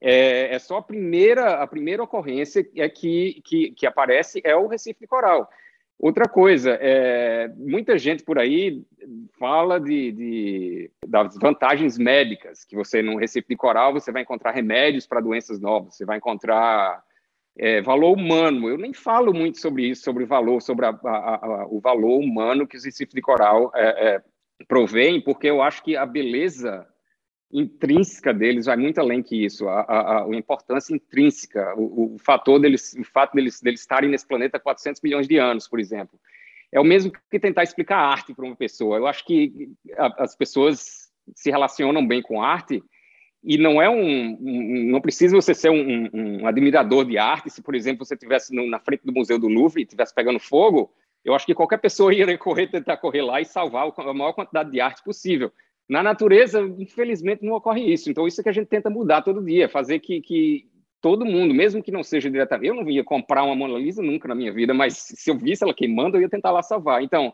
É, 0.01 0.53
é 0.53 0.59
só 0.59 0.77
a 0.77 0.81
primeira, 0.81 1.61
a 1.61 1.67
primeira 1.67 2.03
ocorrência 2.03 2.67
é 2.75 2.87
que, 2.87 3.41
que, 3.43 3.71
que 3.71 3.85
aparece 3.85 4.41
é 4.43 4.55
o 4.55 4.67
recife 4.67 4.99
de 4.99 5.07
coral. 5.07 5.49
Outra 5.99 6.27
coisa, 6.29 6.77
é, 6.79 7.47
muita 7.57 7.97
gente 7.97 8.23
por 8.23 8.37
aí 8.37 8.83
fala 9.39 9.79
de, 9.79 10.11
de, 10.11 10.91
das 11.07 11.35
vantagens 11.39 11.97
médicas, 11.97 12.63
que 12.63 12.75
você, 12.75 13.01
no 13.01 13.17
Recife 13.17 13.47
de 13.49 13.55
Coral, 13.55 13.93
você 13.93 14.11
vai 14.11 14.21
encontrar 14.21 14.51
remédios 14.51 15.07
para 15.07 15.21
doenças 15.21 15.59
novas, 15.59 15.95
você 15.95 16.05
vai 16.05 16.17
encontrar 16.17 17.03
é, 17.57 17.81
valor 17.81 18.13
humano. 18.13 18.69
Eu 18.69 18.77
nem 18.77 18.93
falo 18.93 19.33
muito 19.33 19.59
sobre 19.59 19.87
isso, 19.87 20.03
sobre 20.03 20.23
valor, 20.23 20.61
sobre 20.61 20.85
a, 20.85 20.89
a, 20.89 21.35
a, 21.45 21.67
o 21.67 21.79
valor 21.79 22.19
humano 22.19 22.67
que 22.67 22.77
os 22.77 22.85
Recife 22.85 23.15
de 23.15 23.21
Coral 23.21 23.71
é, 23.73 24.09
é, 24.09 24.21
provém, 24.67 25.19
porque 25.19 25.47
eu 25.47 25.63
acho 25.63 25.83
que 25.83 25.97
a 25.97 26.05
beleza 26.05 26.87
intrínseca 27.51 28.33
deles 28.33 28.65
vai 28.65 28.75
muito 28.75 28.99
além 28.99 29.23
que 29.23 29.45
isso, 29.45 29.67
a, 29.67 29.81
a, 29.81 30.23
a 30.25 30.35
importância 30.35 30.93
intrínseca, 30.93 31.73
o, 31.77 32.15
o, 32.15 32.17
fator 32.19 32.59
deles, 32.59 32.93
o 32.93 33.03
fato 33.03 33.33
deles, 33.35 33.61
deles 33.61 33.79
estarem 33.79 34.09
nesse 34.09 34.27
planeta 34.27 34.57
há 34.57 34.59
400 34.59 35.01
milhões 35.01 35.27
de 35.27 35.37
anos, 35.37 35.67
por 35.67 35.79
exemplo. 35.79 36.19
É 36.71 36.79
o 36.79 36.83
mesmo 36.83 37.11
que 37.31 37.39
tentar 37.39 37.63
explicar 37.63 37.97
arte 37.97 38.33
para 38.33 38.45
uma 38.45 38.55
pessoa. 38.55 38.97
Eu 38.97 39.07
acho 39.07 39.25
que 39.25 39.69
a, 39.97 40.23
as 40.23 40.35
pessoas 40.35 41.09
se 41.33 41.49
relacionam 41.49 42.05
bem 42.05 42.21
com 42.21 42.41
arte 42.41 42.83
e 43.43 43.57
não 43.57 43.81
é 43.81 43.89
um, 43.89 44.37
um 44.41 44.91
não 44.91 44.99
precisa 44.99 45.35
você 45.35 45.53
ser 45.53 45.69
um, 45.69 46.09
um, 46.13 46.47
admirador 46.47 47.05
de 47.05 47.17
arte. 47.17 47.49
Se, 47.49 47.61
por 47.61 47.75
exemplo, 47.75 48.05
você 48.05 48.15
estivesse 48.15 48.53
na 48.53 48.79
frente 48.79 49.05
do 49.05 49.13
Museu 49.13 49.39
do 49.39 49.47
Louvre 49.47 49.81
e 49.81 49.85
estivesse 49.85 50.13
pegando 50.13 50.39
fogo, 50.39 50.91
eu 51.23 51.33
acho 51.33 51.45
que 51.45 51.55
qualquer 51.55 51.77
pessoa 51.77 52.13
ia 52.13 52.37
correr, 52.37 52.67
tentar 52.67 52.97
correr 52.97 53.21
lá 53.21 53.39
e 53.39 53.45
salvar 53.45 53.89
a 53.95 54.13
maior 54.13 54.33
quantidade 54.33 54.69
de 54.71 54.81
arte 54.81 55.01
possível. 55.03 55.51
Na 55.89 56.03
natureza, 56.03 56.61
infelizmente, 56.77 57.45
não 57.45 57.53
ocorre 57.53 57.81
isso. 57.81 58.09
Então, 58.09 58.27
isso 58.27 58.41
é 58.41 58.43
que 58.43 58.49
a 58.49 58.53
gente 58.53 58.67
tenta 58.67 58.89
mudar 58.89 59.21
todo 59.21 59.43
dia, 59.43 59.69
fazer 59.69 59.99
que, 59.99 60.21
que 60.21 60.67
todo 61.01 61.25
mundo, 61.25 61.53
mesmo 61.53 61.81
que 61.81 61.91
não 61.91 62.03
seja 62.03 62.29
diretamente. 62.29 62.67
Eu 62.67 62.75
não 62.75 62.89
ia 62.89 63.03
comprar 63.03 63.43
uma 63.43 63.55
Mona 63.55 63.77
Lisa 63.77 64.01
nunca 64.01 64.27
na 64.27 64.35
minha 64.35 64.51
vida, 64.51 64.73
mas 64.73 64.97
se 64.97 65.31
eu 65.31 65.37
visse 65.37 65.63
ela 65.63 65.73
queimando, 65.73 66.17
eu 66.17 66.21
ia 66.21 66.29
tentar 66.29 66.51
lá 66.51 66.61
salvar. 66.61 67.01
Então, 67.01 67.33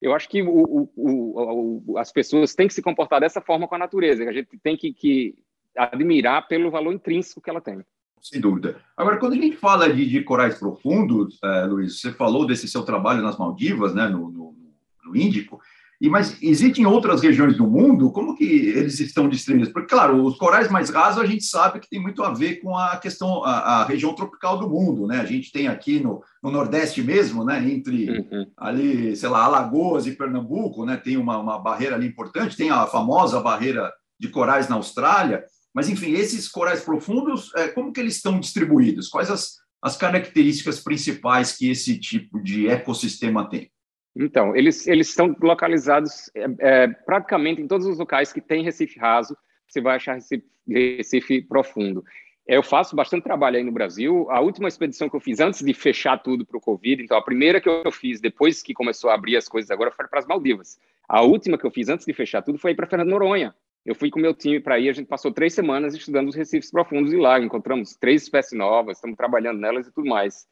eu 0.00 0.12
acho 0.12 0.28
que 0.28 0.42
o, 0.42 0.88
o, 0.96 1.84
o, 1.86 1.98
as 1.98 2.10
pessoas 2.10 2.54
têm 2.54 2.66
que 2.66 2.74
se 2.74 2.82
comportar 2.82 3.20
dessa 3.20 3.40
forma 3.40 3.68
com 3.68 3.76
a 3.76 3.78
natureza, 3.78 4.24
que 4.24 4.28
a 4.28 4.32
gente 4.32 4.48
tem 4.60 4.76
que, 4.76 4.92
que 4.92 5.34
admirar 5.76 6.48
pelo 6.48 6.72
valor 6.72 6.92
intrínseco 6.92 7.40
que 7.40 7.48
ela 7.48 7.60
tem. 7.60 7.84
Sem 8.20 8.40
dúvida. 8.40 8.80
Agora, 8.96 9.18
quando 9.18 9.32
a 9.34 9.36
gente 9.36 9.56
fala 9.56 9.92
de, 9.92 10.08
de 10.08 10.22
corais 10.22 10.58
profundos, 10.58 11.38
é, 11.42 11.64
Luiz, 11.66 12.00
você 12.00 12.12
falou 12.12 12.46
desse 12.46 12.66
seu 12.66 12.82
trabalho 12.82 13.22
nas 13.22 13.38
Maldivas, 13.38 13.94
né, 13.94 14.08
no, 14.08 14.30
no, 14.30 14.56
no 15.04 15.16
Índico, 15.16 15.60
e, 16.02 16.08
mas 16.08 16.36
existem 16.42 16.84
outras 16.84 17.22
regiões 17.22 17.56
do 17.56 17.64
mundo, 17.64 18.10
como 18.10 18.34
que 18.34 18.44
eles 18.44 18.98
estão 18.98 19.28
distribuídos? 19.28 19.72
Porque, 19.72 19.94
claro, 19.94 20.24
os 20.24 20.36
corais 20.36 20.68
mais 20.68 20.90
rasos 20.90 21.22
a 21.22 21.26
gente 21.26 21.44
sabe 21.44 21.78
que 21.78 21.88
tem 21.88 22.02
muito 22.02 22.24
a 22.24 22.34
ver 22.34 22.56
com 22.56 22.76
a 22.76 22.96
questão, 22.96 23.44
a, 23.44 23.82
a 23.82 23.84
região 23.84 24.12
tropical 24.12 24.58
do 24.58 24.68
mundo, 24.68 25.06
né? 25.06 25.20
A 25.20 25.24
gente 25.24 25.52
tem 25.52 25.68
aqui 25.68 26.00
no, 26.00 26.20
no 26.42 26.50
Nordeste 26.50 27.00
mesmo, 27.04 27.44
né? 27.44 27.64
Entre 27.70 28.10
uhum. 28.10 28.46
ali, 28.56 29.14
sei 29.14 29.28
lá, 29.28 29.44
Alagoas 29.44 30.08
e 30.08 30.16
Pernambuco, 30.16 30.84
né? 30.84 30.96
Tem 30.96 31.16
uma, 31.16 31.38
uma 31.38 31.60
barreira 31.60 31.94
ali 31.94 32.08
importante, 32.08 32.56
tem 32.56 32.68
a 32.68 32.84
famosa 32.88 33.38
barreira 33.38 33.88
de 34.18 34.26
corais 34.28 34.68
na 34.68 34.74
Austrália, 34.74 35.44
mas, 35.72 35.88
enfim, 35.88 36.14
esses 36.14 36.48
corais 36.48 36.80
profundos, 36.82 37.54
é, 37.54 37.68
como 37.68 37.92
que 37.92 38.00
eles 38.00 38.16
estão 38.16 38.40
distribuídos? 38.40 39.06
Quais 39.06 39.30
as, 39.30 39.58
as 39.80 39.96
características 39.96 40.80
principais 40.80 41.52
que 41.56 41.70
esse 41.70 41.96
tipo 41.96 42.42
de 42.42 42.66
ecossistema 42.66 43.48
tem? 43.48 43.70
Então, 44.14 44.54
eles, 44.54 44.86
eles 44.86 45.08
estão 45.08 45.34
localizados 45.40 46.30
é, 46.34 46.46
é, 46.58 46.88
praticamente 46.88 47.62
em 47.62 47.66
todos 47.66 47.86
os 47.86 47.98
locais 47.98 48.32
que 48.32 48.40
tem 48.40 48.62
Recife 48.62 48.98
raso, 48.98 49.36
você 49.66 49.80
vai 49.80 49.96
achar 49.96 50.14
Recife, 50.14 50.44
Recife 50.68 51.42
profundo. 51.42 52.04
É, 52.46 52.56
eu 52.56 52.62
faço 52.62 52.94
bastante 52.94 53.22
trabalho 53.22 53.56
aí 53.56 53.64
no 53.64 53.72
Brasil. 53.72 54.26
A 54.30 54.40
última 54.40 54.68
expedição 54.68 55.08
que 55.08 55.16
eu 55.16 55.20
fiz 55.20 55.40
antes 55.40 55.64
de 55.64 55.72
fechar 55.72 56.18
tudo 56.18 56.44
para 56.44 56.58
o 56.58 56.60
Covid, 56.60 57.02
então 57.02 57.16
a 57.16 57.22
primeira 57.22 57.60
que 57.60 57.68
eu 57.68 57.90
fiz 57.90 58.20
depois 58.20 58.62
que 58.62 58.74
começou 58.74 59.10
a 59.10 59.14
abrir 59.14 59.36
as 59.36 59.48
coisas 59.48 59.70
agora 59.70 59.90
foi 59.90 60.06
para 60.06 60.18
as 60.18 60.26
Maldivas. 60.26 60.78
A 61.08 61.22
última 61.22 61.56
que 61.56 61.64
eu 61.64 61.70
fiz 61.70 61.88
antes 61.88 62.04
de 62.04 62.12
fechar 62.12 62.42
tudo 62.42 62.58
foi 62.58 62.74
para 62.74 62.86
Fernando 62.86 63.10
Noronha. 63.10 63.54
Eu 63.84 63.94
fui 63.94 64.10
com 64.10 64.20
meu 64.20 64.34
time 64.34 64.60
para 64.60 64.76
aí, 64.76 64.88
a 64.88 64.92
gente 64.92 65.08
passou 65.08 65.32
três 65.32 65.54
semanas 65.54 65.94
estudando 65.94 66.28
os 66.28 66.36
recifes 66.36 66.70
profundos 66.70 67.12
e 67.12 67.16
lá 67.16 67.40
encontramos 67.40 67.96
três 67.96 68.22
espécies 68.22 68.56
novas, 68.56 68.98
estamos 68.98 69.16
trabalhando 69.16 69.58
nelas 69.58 69.88
e 69.88 69.92
tudo 69.92 70.08
mais 70.08 70.46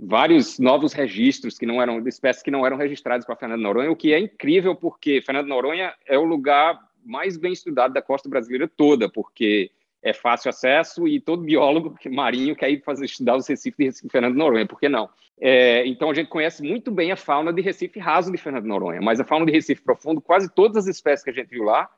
vários 0.00 0.58
novos 0.58 0.92
registros 0.92 1.58
que 1.58 1.66
não 1.66 1.82
eram 1.82 2.06
espécies 2.06 2.42
que 2.42 2.50
não 2.50 2.64
eram 2.64 2.76
registradas 2.76 3.26
para 3.26 3.36
Fernando 3.36 3.62
Noronha, 3.62 3.90
o 3.90 3.96
que 3.96 4.12
é 4.12 4.18
incrível 4.18 4.76
porque 4.76 5.20
Fernando 5.20 5.48
Noronha 5.48 5.92
é 6.06 6.16
o 6.16 6.24
lugar 6.24 6.78
mais 7.04 7.36
bem 7.36 7.52
estudado 7.52 7.92
da 7.92 8.02
costa 8.02 8.28
brasileira 8.28 8.68
toda, 8.68 9.08
porque 9.08 9.70
é 10.02 10.12
fácil 10.12 10.50
acesso 10.50 11.08
e 11.08 11.20
todo 11.20 11.42
biólogo 11.42 11.96
marinho 12.10 12.54
quer 12.54 12.70
ir 12.70 12.82
fazer 12.82 13.06
estudar 13.06 13.36
os 13.36 13.48
recifes 13.48 13.76
de 13.76 13.84
Recife 13.86 14.08
Fernando 14.08 14.36
Noronha, 14.36 14.66
por 14.66 14.78
que 14.78 14.88
não? 14.88 15.08
É, 15.40 15.84
então 15.86 16.10
a 16.10 16.14
gente 16.14 16.28
conhece 16.28 16.62
muito 16.62 16.90
bem 16.90 17.10
a 17.10 17.16
fauna 17.16 17.52
de 17.52 17.60
Recife 17.60 17.98
raso 17.98 18.30
de 18.30 18.38
Fernando 18.38 18.66
Noronha, 18.66 19.00
mas 19.00 19.18
a 19.18 19.24
fauna 19.24 19.46
de 19.46 19.52
Recife 19.52 19.82
profundo, 19.82 20.20
quase 20.20 20.52
todas 20.54 20.76
as 20.76 20.96
espécies 20.96 21.24
que 21.24 21.30
a 21.30 21.34
gente 21.34 21.48
viu 21.48 21.64
lá, 21.64 21.90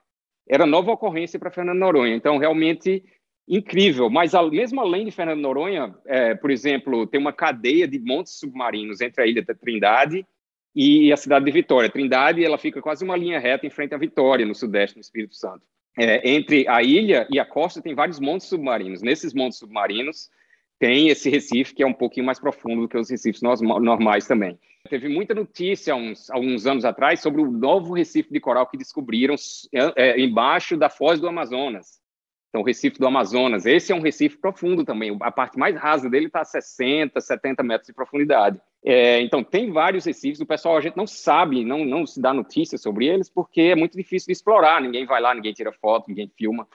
era 0.48 0.66
nova 0.66 0.90
ocorrência 0.90 1.38
para 1.38 1.50
Fernando 1.50 1.78
Noronha. 1.78 2.14
Então 2.14 2.38
realmente 2.38 3.04
incrível, 3.50 4.08
mas 4.08 4.32
mesmo 4.52 4.80
além 4.80 5.04
de 5.04 5.10
Fernando 5.10 5.40
Noronha, 5.40 5.92
é, 6.06 6.36
por 6.36 6.52
exemplo, 6.52 7.04
tem 7.04 7.20
uma 7.20 7.32
cadeia 7.32 7.88
de 7.88 7.98
montes 7.98 8.34
submarinos 8.34 9.00
entre 9.00 9.24
a 9.24 9.26
ilha 9.26 9.42
da 9.42 9.52
Trindade 9.52 10.24
e 10.72 11.12
a 11.12 11.16
cidade 11.16 11.44
de 11.44 11.50
Vitória. 11.50 11.90
Trindade, 11.90 12.44
ela 12.44 12.56
fica 12.56 12.80
quase 12.80 13.04
uma 13.04 13.16
linha 13.16 13.40
reta 13.40 13.66
em 13.66 13.70
frente 13.70 13.92
à 13.92 13.98
Vitória, 13.98 14.46
no 14.46 14.54
sudeste, 14.54 14.96
no 14.96 15.00
Espírito 15.00 15.34
Santo. 15.34 15.62
É, 15.98 16.30
entre 16.30 16.68
a 16.68 16.80
ilha 16.80 17.26
e 17.28 17.40
a 17.40 17.44
costa 17.44 17.82
tem 17.82 17.92
vários 17.92 18.20
montes 18.20 18.46
submarinos. 18.46 19.02
Nesses 19.02 19.34
montes 19.34 19.58
submarinos 19.58 20.30
tem 20.78 21.08
esse 21.08 21.28
recife 21.28 21.74
que 21.74 21.82
é 21.82 21.86
um 21.86 21.92
pouquinho 21.92 22.26
mais 22.26 22.38
profundo 22.38 22.82
do 22.82 22.88
que 22.88 22.96
os 22.96 23.10
recifes 23.10 23.42
normais 23.42 24.28
também. 24.28 24.56
Teve 24.88 25.08
muita 25.08 25.34
notícia 25.34 25.94
uns, 25.96 26.30
alguns 26.30 26.66
anos 26.66 26.84
atrás 26.84 27.20
sobre 27.20 27.42
o 27.42 27.50
novo 27.50 27.94
recife 27.94 28.32
de 28.32 28.40
coral 28.40 28.66
que 28.68 28.78
descobriram 28.78 29.34
é, 29.74 30.10
é 30.10 30.20
embaixo 30.20 30.76
da 30.76 30.88
foz 30.88 31.20
do 31.20 31.28
Amazonas. 31.28 31.99
Então, 32.50 32.62
o 32.62 32.64
Recife 32.64 32.98
do 32.98 33.06
Amazonas, 33.06 33.64
esse 33.64 33.92
é 33.92 33.94
um 33.94 34.00
Recife 34.00 34.36
profundo 34.36 34.84
também. 34.84 35.16
A 35.20 35.30
parte 35.30 35.56
mais 35.56 35.76
rasa 35.76 36.10
dele 36.10 36.26
está 36.26 36.40
a 36.40 36.44
60, 36.44 37.20
70 37.20 37.62
metros 37.62 37.86
de 37.86 37.94
profundidade. 37.94 38.60
É, 38.84 39.20
então, 39.20 39.44
tem 39.44 39.70
vários 39.70 40.04
Recifes. 40.04 40.40
O 40.40 40.46
pessoal, 40.46 40.76
a 40.76 40.80
gente 40.80 40.96
não 40.96 41.06
sabe, 41.06 41.64
não, 41.64 41.84
não 41.84 42.04
se 42.04 42.20
dá 42.20 42.34
notícias 42.34 42.82
sobre 42.82 43.06
eles, 43.06 43.30
porque 43.30 43.60
é 43.60 43.76
muito 43.76 43.96
difícil 43.96 44.26
de 44.26 44.32
explorar. 44.32 44.82
Ninguém 44.82 45.06
vai 45.06 45.20
lá, 45.20 45.32
ninguém 45.32 45.52
tira 45.52 45.72
foto, 45.72 46.08
ninguém 46.08 46.28
filma. 46.36 46.66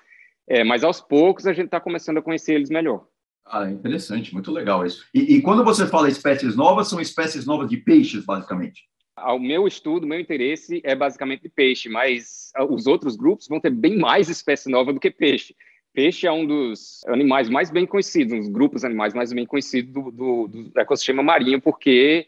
É, 0.48 0.64
mas, 0.64 0.82
aos 0.82 1.02
poucos, 1.02 1.46
a 1.46 1.52
gente 1.52 1.66
está 1.66 1.82
começando 1.82 2.20
a 2.20 2.22
conhecer 2.22 2.54
eles 2.54 2.70
melhor. 2.70 3.06
Ah, 3.46 3.70
interessante, 3.70 4.34
muito 4.34 4.52
legal 4.52 4.86
isso. 4.86 5.06
E, 5.14 5.36
e 5.36 5.42
quando 5.42 5.64
você 5.64 5.86
fala 5.86 6.08
espécies 6.08 6.56
novas, 6.56 6.88
são 6.88 7.02
espécies 7.02 7.46
novas 7.46 7.70
de 7.70 7.78
peixes, 7.78 8.24
basicamente? 8.24 8.86
O 9.18 9.40
meu 9.40 9.66
estudo, 9.66 10.06
meu 10.06 10.20
interesse 10.20 10.82
é 10.84 10.94
basicamente 10.94 11.44
de 11.44 11.50
peixe, 11.50 11.88
mas 11.88 12.52
os 12.70 12.86
outros 12.86 13.16
grupos 13.16 13.48
vão 13.48 13.62
ter 13.62 13.70
bem 13.70 13.98
mais 13.98 14.30
espécie 14.30 14.70
nova 14.70 14.92
do 14.92 15.00
que 15.00 15.10
peixe. 15.10 15.56
Peixe 15.94 16.28
é 16.28 16.32
um 16.32 16.46
dos 16.46 17.02
animais 17.08 17.50
mais 17.50 17.72
bem 17.72 17.86
conhecidos, 17.86 18.34
um 18.34 18.40
dos 18.40 18.50
grupos 18.50 18.84
animais 18.84 19.14
mais 19.14 19.32
bem 19.32 19.46
conhecidos 19.46 19.94
do, 19.94 20.12
do, 20.12 20.48
do 20.48 20.80
ecossistema 20.80 21.24
marinho, 21.24 21.62
porque 21.62 22.28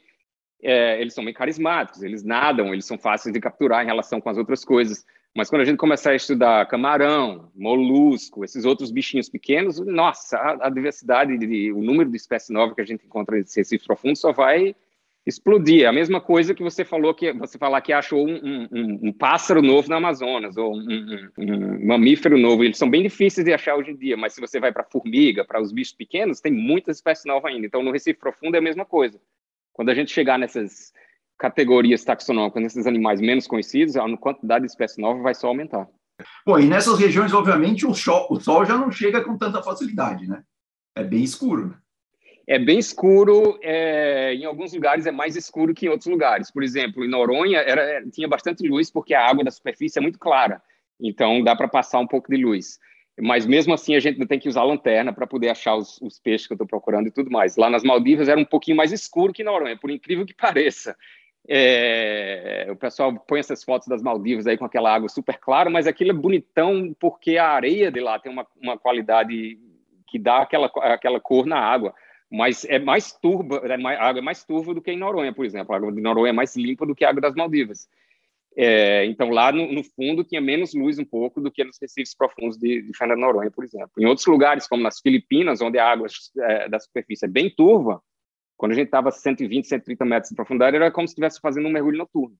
é, 0.63 1.01
eles 1.01 1.13
são 1.13 1.25
bem 1.25 1.33
carismáticos, 1.33 2.01
eles 2.01 2.23
nadam, 2.23 2.73
eles 2.73 2.85
são 2.85 2.97
fáceis 2.97 3.33
de 3.33 3.41
capturar 3.41 3.83
em 3.83 3.87
relação 3.87 4.21
com 4.21 4.29
as 4.29 4.37
outras 4.37 4.63
coisas. 4.63 5.05
Mas 5.35 5.49
quando 5.49 5.63
a 5.63 5.65
gente 5.65 5.77
começar 5.77 6.11
a 6.11 6.15
estudar 6.15 6.65
camarão, 6.67 7.51
molusco, 7.53 8.45
esses 8.45 8.63
outros 8.63 8.89
bichinhos 8.89 9.27
pequenos, 9.27 9.77
nossa, 9.79 10.37
a, 10.37 10.67
a 10.67 10.69
diversidade, 10.69 11.37
de, 11.37 11.71
o 11.73 11.81
número 11.81 12.09
de 12.09 12.15
espécies 12.15 12.49
novas 12.49 12.73
que 12.73 12.81
a 12.81 12.85
gente 12.85 13.05
encontra 13.05 13.35
nesse 13.35 13.59
Recife 13.59 13.85
profundo 13.85 14.15
só 14.15 14.31
vai 14.31 14.73
explodir. 15.27 15.87
A 15.87 15.91
mesma 15.91 16.21
coisa 16.21 16.55
que 16.55 16.63
você 16.63 16.85
falou 16.85 17.13
que 17.13 17.33
você 17.33 17.57
falar 17.57 17.81
que 17.81 17.91
achou 17.91 18.25
um, 18.25 18.67
um, 18.71 18.99
um 19.03 19.13
pássaro 19.13 19.61
novo 19.61 19.89
na 19.89 19.97
Amazonas 19.97 20.55
ou 20.55 20.73
um, 20.73 21.29
um, 21.37 21.85
mamífero 21.85 22.37
novo. 22.37 22.63
Eles 22.63 22.77
são 22.77 22.89
bem 22.89 23.03
difíceis 23.03 23.43
de 23.43 23.53
achar 23.53 23.75
hoje 23.75 23.91
em 23.91 23.97
dia, 23.97 24.15
mas 24.15 24.33
se 24.33 24.39
você 24.39 24.57
vai 24.57 24.71
para 24.71 24.85
formiga, 24.85 25.43
para 25.43 25.61
os 25.61 25.73
bichos 25.73 25.93
pequenos, 25.93 26.39
tem 26.39 26.51
muitas 26.51 26.97
espécies 26.97 27.25
novas 27.25 27.51
ainda. 27.51 27.67
Então, 27.67 27.83
no 27.83 27.91
Recife 27.91 28.17
Profundo 28.17 28.55
é 28.55 28.59
a 28.59 28.61
mesma 28.61 28.85
coisa. 28.85 29.19
Quando 29.73 29.89
a 29.89 29.93
gente 29.93 30.11
chegar 30.11 30.39
nessas 30.39 30.93
categorias 31.37 32.05
taxonômicas, 32.05 32.63
nesses 32.63 32.87
animais 32.87 33.19
menos 33.19 33.45
conhecidos, 33.45 33.97
a 33.97 34.17
quantidade 34.17 34.65
de 34.65 34.71
espécies 34.71 34.97
novas 34.97 35.21
vai 35.21 35.35
só 35.35 35.47
aumentar. 35.47 35.87
Bom, 36.45 36.57
e 36.57 36.65
nessas 36.65 36.97
regiões, 36.97 37.33
obviamente, 37.33 37.85
o 37.85 37.93
sol, 37.93 38.27
o 38.31 38.39
sol 38.39 38.65
já 38.65 38.77
não 38.77 38.89
chega 38.89 39.23
com 39.23 39.37
tanta 39.37 39.61
facilidade, 39.61 40.25
né? 40.25 40.41
É 40.95 41.03
bem 41.03 41.21
escuro. 41.21 41.67
Né? 41.67 41.75
É 42.47 42.57
bem 42.57 42.79
escuro, 42.79 43.59
é, 43.61 44.33
em 44.33 44.45
alguns 44.45 44.73
lugares 44.73 45.05
é 45.05 45.11
mais 45.11 45.35
escuro 45.35 45.73
que 45.73 45.85
em 45.85 45.89
outros 45.89 46.09
lugares. 46.09 46.49
Por 46.49 46.63
exemplo, 46.63 47.03
em 47.03 47.09
Noronha 47.09 47.59
era, 47.59 48.01
tinha 48.09 48.27
bastante 48.27 48.65
luz 48.65 48.89
porque 48.89 49.13
a 49.13 49.27
água 49.27 49.43
da 49.43 49.51
superfície 49.51 49.99
é 49.99 50.01
muito 50.01 50.17
clara, 50.17 50.61
então 50.97 51.43
dá 51.43 51.53
para 51.55 51.67
passar 51.67 51.99
um 51.99 52.07
pouco 52.07 52.31
de 52.31 52.41
luz. 52.41 52.79
Mas 53.19 53.45
mesmo 53.45 53.73
assim 53.73 53.95
a 53.95 53.99
gente 53.99 54.25
tem 54.27 54.39
que 54.39 54.47
usar 54.47 54.63
lanterna 54.63 55.11
para 55.11 55.27
poder 55.27 55.49
achar 55.49 55.75
os, 55.75 55.99
os, 56.01 56.19
peixes 56.19 56.47
que 56.47 56.53
eu 56.53 56.55
estou 56.55 56.67
procurando 56.67 57.07
e 57.07 57.11
tudo 57.11 57.29
mais. 57.29 57.57
Lá 57.57 57.69
nas 57.69 57.83
Maldivas 57.83 58.29
era 58.29 58.39
um 58.39 58.45
pouquinho 58.45 58.77
mais 58.77 58.91
escuro 58.93 59.33
que 59.33 59.43
Noronha, 59.43 59.75
por 59.75 59.89
incrível 59.89 60.25
que 60.25 60.33
pareça. 60.35 60.95
É, 61.49 62.67
o 62.69 62.75
pessoal 62.75 63.13
põe 63.27 63.39
essas 63.39 63.63
fotos 63.63 63.87
das 63.87 64.01
Maldivas 64.01 64.47
aí 64.47 64.57
com 64.57 64.65
aquela 64.65 64.93
água 64.93 65.09
super 65.09 65.37
clara, 65.39 65.69
mas 65.69 65.87
aquilo 65.87 66.11
é 66.11 66.13
bonitão 66.13 66.95
porque 66.99 67.37
a 67.37 67.49
areia 67.49 67.91
de 67.91 67.99
lá 67.99 68.19
tem 68.19 68.31
uma, 68.31 68.45
uma 68.61 68.77
qualidade 68.77 69.57
que 70.07 70.19
dá 70.19 70.43
aquela, 70.43 70.67
aquela 70.67 71.19
cor 71.19 71.45
na 71.45 71.59
água 71.59 71.93
mas 72.29 72.65
é 72.65 72.79
mais 72.79 73.11
turva, 73.13 73.57
é 73.65 73.77
mais, 73.77 73.99
a 73.99 74.03
água 74.03 74.19
é 74.19 74.23
mais 74.23 74.43
turva 74.43 74.73
do 74.73 74.81
que 74.81 74.91
em 74.91 74.97
Noronha, 74.97 75.33
por 75.33 75.45
exemplo. 75.45 75.73
A 75.73 75.77
água 75.77 75.91
de 75.91 76.01
Noronha 76.01 76.29
é 76.29 76.33
mais 76.33 76.55
limpa 76.55 76.85
do 76.85 76.95
que 76.95 77.05
a 77.05 77.09
água 77.09 77.21
das 77.21 77.35
Maldivas. 77.35 77.87
É, 78.55 79.05
então, 79.05 79.29
lá 79.29 79.51
no, 79.51 79.71
no, 79.71 79.83
fundo, 79.83 80.23
tinha 80.23 80.41
menos 80.41 80.73
luz 80.73 80.97
um 80.97 81.05
pouco 81.05 81.39
do 81.39 81.51
que 81.51 81.63
nos 81.63 81.77
recifes 81.79 82.15
profundos 82.15 82.57
de, 82.57 82.81
de 82.81 82.97
Fernando 82.97 83.19
Noronha, 83.19 83.51
por 83.51 83.63
exemplo. 83.63 83.91
Em 83.99 84.05
outros 84.05 84.25
lugares, 84.25 84.67
como 84.67 84.81
nas 84.81 84.99
Filipinas, 84.99 85.61
onde 85.61 85.77
a 85.77 85.85
água 85.85 86.07
é, 86.39 86.67
da 86.67 86.79
superfície 86.79 87.25
é 87.25 87.29
bem 87.29 87.49
turva, 87.49 88.01
quando 88.57 88.71
a 88.71 88.75
gente 88.75 88.87
estava 88.87 89.09
a 89.09 89.11
120, 89.11 89.67
130 89.67 90.05
metros 90.05 90.29
de 90.29 90.35
profundidade, 90.35 90.75
era 90.75 90.91
como 90.91 91.07
se 91.07 91.11
estivesse 91.11 91.39
fazendo 91.39 91.67
um 91.67 91.71
mergulho 91.71 91.99
noturno 91.99 92.35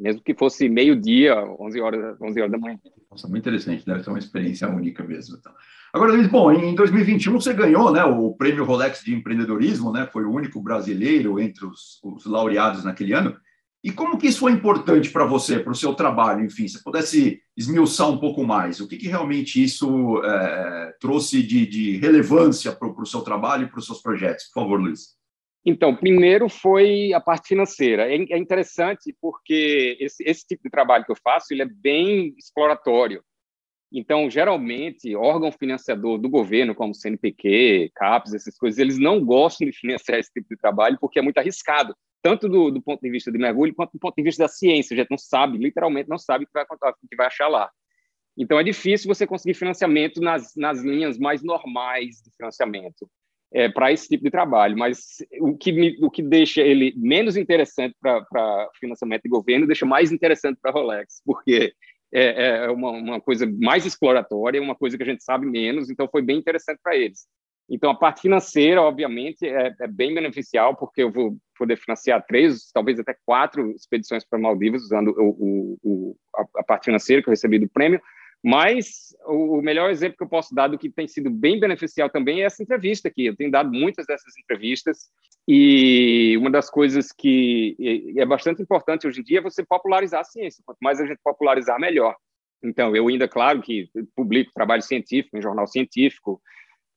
mesmo 0.00 0.22
que 0.22 0.34
fosse 0.34 0.68
meio-dia, 0.68 1.36
11 1.60 1.80
horas, 1.80 2.20
11 2.20 2.40
horas 2.40 2.52
da 2.52 2.58
manhã. 2.58 2.78
Nossa, 3.10 3.28
muito 3.28 3.42
interessante, 3.42 3.84
deve 3.84 4.02
ser 4.02 4.10
uma 4.10 4.18
experiência 4.18 4.68
única 4.68 5.04
mesmo. 5.04 5.36
Então. 5.38 5.52
Agora, 5.92 6.12
Luiz, 6.12 6.26
bom, 6.26 6.50
em 6.50 6.74
2021 6.74 7.32
você 7.32 7.52
ganhou 7.52 7.92
né, 7.92 8.02
o 8.04 8.32
prêmio 8.34 8.64
Rolex 8.64 9.04
de 9.04 9.14
empreendedorismo, 9.14 9.92
né, 9.92 10.08
foi 10.10 10.24
o 10.24 10.32
único 10.32 10.60
brasileiro 10.60 11.38
entre 11.38 11.66
os, 11.66 12.00
os 12.02 12.24
laureados 12.24 12.84
naquele 12.84 13.12
ano. 13.12 13.36
E 13.82 13.90
como 13.90 14.18
que 14.18 14.26
isso 14.26 14.40
foi 14.40 14.52
importante 14.52 15.10
para 15.10 15.24
você, 15.24 15.58
para 15.58 15.72
o 15.72 15.76
seu 15.76 15.94
trabalho, 15.94 16.44
enfim, 16.44 16.68
se 16.68 16.82
pudesse 16.84 17.40
esmiuçar 17.56 18.10
um 18.10 18.18
pouco 18.18 18.44
mais, 18.44 18.78
o 18.78 18.86
que, 18.86 18.96
que 18.96 19.08
realmente 19.08 19.62
isso 19.62 20.22
é, 20.22 20.94
trouxe 21.00 21.42
de, 21.42 21.66
de 21.66 21.96
relevância 21.96 22.72
para 22.72 22.88
o 22.88 23.06
seu 23.06 23.22
trabalho 23.22 23.64
e 23.64 23.70
para 23.70 23.78
os 23.78 23.86
seus 23.86 24.02
projetos? 24.02 24.44
Por 24.46 24.62
favor, 24.62 24.80
Luiz. 24.80 25.19
Então, 25.64 25.94
primeiro 25.94 26.48
foi 26.48 27.12
a 27.12 27.20
parte 27.20 27.48
financeira. 27.48 28.10
É, 28.10 28.14
é 28.14 28.38
interessante 28.38 29.14
porque 29.20 29.96
esse, 30.00 30.22
esse, 30.24 30.46
tipo 30.46 30.62
de 30.64 30.70
trabalho 30.70 31.04
que 31.04 31.12
eu 31.12 31.16
faço 31.22 31.52
ele 31.52 31.62
é 31.62 31.66
bem 31.66 32.34
exploratório. 32.38 33.22
Então, 33.92 34.30
geralmente, 34.30 35.14
órgão 35.16 35.50
financiador 35.52 36.16
do 36.16 36.30
governo, 36.30 36.74
como 36.74 36.94
CNPq, 36.94 37.90
CAPES, 37.94 38.34
essas 38.34 38.56
coisas, 38.56 38.78
eles 38.78 38.98
não 38.98 39.22
gostam 39.22 39.66
de 39.66 39.72
financiar 39.76 40.18
esse 40.18 40.32
tipo 40.32 40.48
de 40.48 40.56
trabalho 40.56 40.96
porque 41.00 41.18
é 41.18 41.22
muito 41.22 41.38
arriscado, 41.38 41.94
tanto 42.22 42.48
do, 42.48 42.70
do 42.70 42.80
ponto 42.80 43.00
de 43.00 43.10
vista 43.10 43.30
de 43.30 43.38
mergulho 43.38 43.74
quanto 43.74 43.92
do 43.92 43.98
ponto 43.98 44.14
de 44.14 44.22
vista 44.22 44.44
da 44.44 44.48
ciência. 44.48 44.94
A 44.94 44.98
gente 44.98 45.10
não 45.10 45.18
sabe, 45.18 45.58
literalmente 45.58 46.08
não 46.08 46.18
sabe 46.18 46.44
o 46.44 46.46
que 46.46 46.52
vai, 46.54 46.64
o 46.64 47.08
que 47.08 47.16
vai 47.16 47.26
achar 47.26 47.48
lá. 47.48 47.70
Então, 48.38 48.58
é 48.58 48.62
difícil 48.62 49.12
você 49.12 49.26
conseguir 49.26 49.54
financiamento 49.54 50.20
nas, 50.22 50.54
nas 50.56 50.80
linhas 50.82 51.18
mais 51.18 51.42
normais 51.42 52.22
de 52.24 52.30
financiamento 52.34 53.10
é, 53.52 53.68
para 53.68 53.92
esse 53.92 54.08
tipo 54.08 54.24
de 54.24 54.30
trabalho, 54.30 54.78
mas 54.78 55.18
o 55.40 55.56
que, 55.56 55.72
me, 55.72 55.96
o 56.00 56.10
que 56.10 56.22
deixa 56.22 56.62
ele 56.62 56.94
menos 56.96 57.36
interessante 57.36 57.96
para 58.00 58.68
financiamento 58.78 59.22
de 59.22 59.28
governo 59.28 59.66
deixa 59.66 59.84
mais 59.84 60.12
interessante 60.12 60.58
para 60.60 60.70
a 60.70 60.74
Rolex, 60.74 61.20
porque 61.24 61.72
é, 62.12 62.64
é 62.64 62.70
uma, 62.70 62.90
uma, 62.90 63.20
coisa 63.20 63.46
mais 63.60 63.84
exploratória, 63.84 64.62
uma 64.62 64.74
coisa 64.74 64.96
que 64.96 65.02
a 65.02 65.06
gente 65.06 65.24
sabe 65.24 65.46
menos, 65.46 65.90
então 65.90 66.08
foi 66.08 66.22
bem 66.22 66.38
interessante 66.38 66.78
para 66.82 66.96
eles. 66.96 67.26
Então, 67.68 67.90
a 67.90 67.94
parte 67.94 68.22
financeira, 68.22 68.82
obviamente, 68.82 69.46
é, 69.46 69.72
é, 69.80 69.86
bem 69.86 70.12
beneficial, 70.12 70.74
porque 70.74 71.04
eu 71.04 71.12
vou 71.12 71.36
poder 71.56 71.76
financiar 71.76 72.24
três, 72.26 72.68
talvez 72.72 72.98
até 72.98 73.14
quatro 73.24 73.70
expedições 73.72 74.24
para 74.24 74.40
Maldivas, 74.40 74.82
usando 74.82 75.14
o, 75.16 75.28
o, 75.28 75.78
o, 75.84 76.16
a, 76.34 76.60
a 76.60 76.64
parte 76.64 76.86
financeira 76.86 77.22
que 77.22 77.28
eu 77.28 77.32
recebi 77.32 77.60
do 77.60 77.68
prêmio, 77.68 78.00
mas 78.42 79.14
o 79.26 79.60
melhor 79.60 79.90
exemplo 79.90 80.16
que 80.16 80.24
eu 80.24 80.28
posso 80.28 80.54
dar 80.54 80.68
do 80.68 80.78
que 80.78 80.90
tem 80.90 81.06
sido 81.06 81.28
bem 81.28 81.60
beneficial 81.60 82.08
também 82.08 82.42
é 82.42 82.46
essa 82.46 82.62
entrevista 82.62 83.08
aqui. 83.08 83.26
Eu 83.26 83.36
tenho 83.36 83.50
dado 83.50 83.70
muitas 83.70 84.06
dessas 84.06 84.36
entrevistas 84.38 85.10
e 85.46 86.36
uma 86.38 86.50
das 86.50 86.70
coisas 86.70 87.12
que 87.12 87.76
é 88.16 88.24
bastante 88.24 88.62
importante 88.62 89.06
hoje 89.06 89.20
em 89.20 89.24
dia 89.24 89.38
é 89.38 89.42
você 89.42 89.64
popularizar 89.64 90.20
a 90.20 90.24
ciência. 90.24 90.62
Quanto 90.64 90.78
mais 90.80 91.00
a 91.00 91.06
gente 91.06 91.20
popularizar, 91.22 91.78
melhor. 91.78 92.16
Então, 92.62 92.94
eu 92.96 93.08
ainda, 93.08 93.28
claro, 93.28 93.60
que 93.60 93.90
publico 94.14 94.52
trabalho 94.54 94.82
científico 94.82 95.36
em 95.36 95.42
jornal 95.42 95.66
científico, 95.66 96.40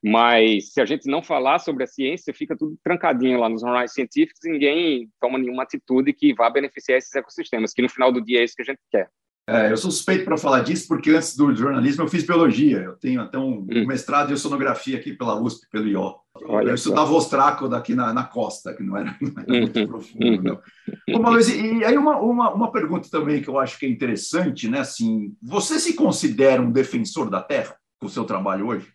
mas 0.04 0.74
se 0.74 0.82
a 0.82 0.86
gente 0.86 1.10
não 1.10 1.24
falar 1.24 1.60
sobre 1.60 1.86
a 1.86 1.88
ciência, 1.88 2.34
fica 2.34 2.58
tudo 2.58 2.78
trancadinho 2.84 3.40
lá 3.40 3.48
nos 3.48 3.62
jornais 3.62 3.94
científicos 3.94 4.44
e 4.44 4.50
ninguém 4.50 5.10
toma 5.20 5.40
nenhuma 5.40 5.64
atitude 5.64 6.12
que 6.12 6.34
vá 6.34 6.50
beneficiar 6.50 6.98
esses 6.98 7.16
ecossistemas, 7.16 7.74
que 7.74 7.82
no 7.82 7.90
final 7.90 8.12
do 8.12 8.22
dia 8.22 8.42
é 8.42 8.44
isso 8.44 8.56
que 8.56 8.62
a 8.62 8.66
gente 8.66 8.82
quer. 8.92 9.10
É, 9.48 9.72
eu 9.72 9.78
sou 9.78 9.92
suspeito 9.92 10.24
para 10.24 10.38
falar 10.38 10.62
disso, 10.62 10.88
porque 10.88 11.12
antes 11.12 11.36
do 11.36 11.54
jornalismo 11.54 12.04
eu 12.04 12.08
fiz 12.08 12.24
biologia. 12.24 12.78
Eu 12.78 12.94
tenho 12.94 13.22
até 13.22 13.38
um, 13.38 13.60
hum. 13.60 13.86
mestrado 13.86 14.32
em 14.32 14.38
sonografia 14.38 14.98
aqui 14.98 15.14
pela 15.14 15.40
USP, 15.40 15.68
pelo 15.70 15.88
IO. 15.88 16.16
Olha 16.46 16.70
eu 16.70 16.76
estudava 16.76 17.08
só. 17.08 17.18
ostrácodo 17.18 17.72
daqui 17.72 17.94
na, 17.94 18.14
na, 18.14 18.24
costa, 18.24 18.74
que 18.74 18.82
não 18.82 18.98
era, 18.98 19.16
não 19.22 19.44
era 19.44 19.60
muito 19.60 19.80
uhum. 19.80 19.88
profundo. 19.88 20.44
Não. 20.44 20.62
Uhum. 21.10 21.30
Luiz, 21.30 21.48
e 21.50 21.84
aí 21.84 21.98
uma, 21.98 22.18
uma, 22.20 22.54
uma 22.54 22.72
pergunta 22.72 23.10
também 23.10 23.42
que 23.42 23.50
eu 23.50 23.60
acho 23.60 23.78
que 23.78 23.86
é 23.86 23.90
interessante, 23.90 24.70
né? 24.70 24.80
Assim, 24.80 25.36
você 25.42 25.80
se 25.80 25.94
considera 25.94 26.62
um 26.62 26.72
defensor 26.72 27.30
da 27.30 27.42
Terra 27.42 27.76
com 28.00 28.08
o 28.08 28.10
seu 28.10 28.24
trabalho 28.24 28.68
hoje? 28.68 28.92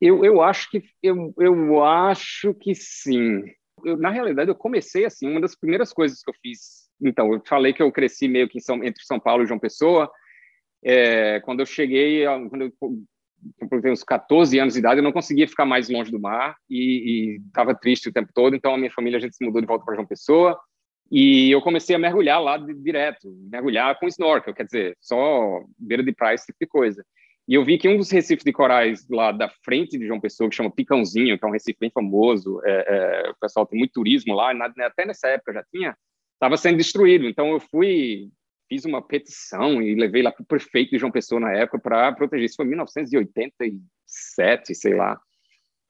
Eu, 0.00 0.24
eu 0.24 0.42
acho 0.42 0.68
que 0.68 0.82
eu, 1.00 1.32
eu 1.38 1.84
acho 1.84 2.52
que 2.54 2.74
sim. 2.74 3.42
Eu, 3.84 3.96
na 3.96 4.10
realidade, 4.10 4.50
eu 4.50 4.54
comecei 4.54 5.04
assim. 5.04 5.30
Uma 5.30 5.40
das 5.40 5.54
primeiras 5.54 5.92
coisas 5.92 6.22
que 6.22 6.30
eu 6.30 6.34
fiz 6.42 6.81
então, 7.02 7.32
eu 7.32 7.42
falei 7.46 7.72
que 7.72 7.82
eu 7.82 7.90
cresci 7.90 8.28
meio 8.28 8.48
que 8.48 8.60
São, 8.60 8.82
entre 8.82 9.04
São 9.04 9.18
Paulo 9.18 9.42
e 9.42 9.46
João 9.46 9.58
Pessoa. 9.58 10.10
É, 10.84 11.40
quando 11.40 11.60
eu 11.60 11.66
cheguei, 11.66 12.24
quando 12.48 12.62
eu, 12.62 12.72
eu 13.60 13.82
tenho 13.82 13.92
uns 13.92 14.02
14 14.02 14.58
anos 14.58 14.74
de 14.74 14.80
idade, 14.80 15.00
eu 15.00 15.04
não 15.04 15.12
conseguia 15.12 15.48
ficar 15.48 15.64
mais 15.64 15.88
longe 15.88 16.10
do 16.10 16.20
mar 16.20 16.56
e 16.70 17.38
estava 17.46 17.74
triste 17.74 18.08
o 18.08 18.12
tempo 18.12 18.30
todo. 18.34 18.54
Então, 18.54 18.74
a 18.74 18.78
minha 18.78 18.90
família, 18.90 19.18
a 19.18 19.20
gente 19.20 19.36
se 19.36 19.44
mudou 19.44 19.60
de 19.60 19.66
volta 19.66 19.84
para 19.84 19.94
João 19.94 20.06
Pessoa. 20.06 20.58
E 21.10 21.50
eu 21.50 21.60
comecei 21.60 21.94
a 21.94 21.98
mergulhar 21.98 22.42
lá 22.42 22.56
de, 22.56 22.72
direto, 22.72 23.30
mergulhar 23.50 23.98
com 23.98 24.08
snorkel, 24.08 24.54
quer 24.54 24.64
dizer, 24.64 24.96
só 24.98 25.62
beira 25.78 26.02
de 26.02 26.10
praia, 26.10 26.36
esse 26.36 26.46
tipo 26.46 26.58
de 26.58 26.66
coisa. 26.66 27.04
E 27.46 27.54
eu 27.54 27.64
vi 27.64 27.76
que 27.76 27.86
um 27.86 27.98
dos 27.98 28.10
recifes 28.10 28.44
de 28.44 28.50
corais 28.50 29.06
lá 29.10 29.30
da 29.30 29.48
frente 29.62 29.98
de 29.98 30.06
João 30.06 30.18
Pessoa, 30.20 30.48
que 30.48 30.56
chama 30.56 30.70
Picãozinho, 30.70 31.38
que 31.38 31.44
é 31.44 31.48
um 31.48 31.52
recife 31.52 31.76
bem 31.78 31.90
famoso, 31.90 32.62
é, 32.64 33.26
é, 33.26 33.30
o 33.30 33.34
pessoal 33.38 33.66
tem 33.66 33.78
muito 33.78 33.92
turismo 33.92 34.34
lá, 34.34 34.52
até 34.86 35.04
nessa 35.04 35.28
época 35.28 35.52
já 35.52 35.64
tinha, 35.64 35.94
estava 36.42 36.56
sendo 36.56 36.78
destruído. 36.78 37.26
Então 37.26 37.52
eu 37.52 37.60
fui, 37.60 38.28
fiz 38.68 38.84
uma 38.84 39.00
petição 39.00 39.80
e 39.80 39.94
levei 39.94 40.22
lá 40.22 40.32
para 40.32 40.42
o 40.42 40.46
prefeito 40.46 40.90
de 40.90 40.98
João 40.98 41.12
Pessoa 41.12 41.40
na 41.40 41.52
época 41.52 41.78
para 41.78 42.10
proteger. 42.12 42.46
Isso 42.46 42.56
foi 42.56 42.66
em 42.66 42.70
1987, 42.70 44.74
sei 44.74 44.94
lá. 44.94 45.20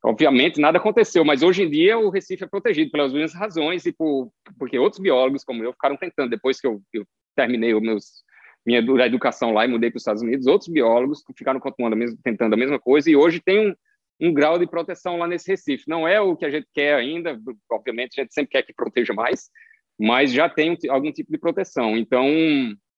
Obviamente 0.04 0.60
nada 0.60 0.78
aconteceu, 0.78 1.24
mas 1.24 1.42
hoje 1.42 1.62
em 1.62 1.70
dia 1.70 1.98
o 1.98 2.10
Recife 2.10 2.44
é 2.44 2.46
protegido 2.46 2.90
pelas 2.90 3.12
mesmas 3.12 3.34
razões 3.34 3.86
e 3.86 3.92
por, 3.92 4.30
porque 4.58 4.78
outros 4.78 5.00
biólogos 5.00 5.44
como 5.44 5.62
eu 5.62 5.72
ficaram 5.72 5.96
tentando 5.96 6.28
depois 6.28 6.60
que 6.60 6.66
eu, 6.66 6.82
eu 6.92 7.06
terminei 7.36 7.72
meus 7.80 8.24
minha 8.66 8.80
educação 9.06 9.52
lá 9.52 9.64
e 9.64 9.68
mudei 9.68 9.90
para 9.90 9.96
os 9.96 10.02
Estados 10.02 10.22
Unidos, 10.22 10.46
outros 10.46 10.68
biólogos 10.68 11.22
ficaram 11.36 11.60
continuando 11.60 11.96
tentando 12.22 12.54
a 12.54 12.56
mesma 12.56 12.78
coisa 12.78 13.10
e 13.10 13.16
hoje 13.16 13.40
tem 13.40 13.70
um, 13.70 13.74
um 14.20 14.32
grau 14.32 14.56
de 14.58 14.68
proteção 14.68 15.16
lá 15.16 15.26
nesse 15.26 15.50
Recife. 15.50 15.84
Não 15.88 16.06
é 16.06 16.20
o 16.20 16.36
que 16.36 16.44
a 16.44 16.50
gente 16.50 16.68
quer 16.72 16.94
ainda, 16.94 17.36
obviamente 17.70 18.20
a 18.20 18.22
gente 18.22 18.34
sempre 18.34 18.52
quer 18.52 18.62
que 18.62 18.72
proteja 18.72 19.12
mais, 19.12 19.50
mas 19.98 20.32
já 20.32 20.48
tem 20.48 20.76
algum 20.88 21.12
tipo 21.12 21.30
de 21.30 21.38
proteção. 21.38 21.96
Então, 21.96 22.26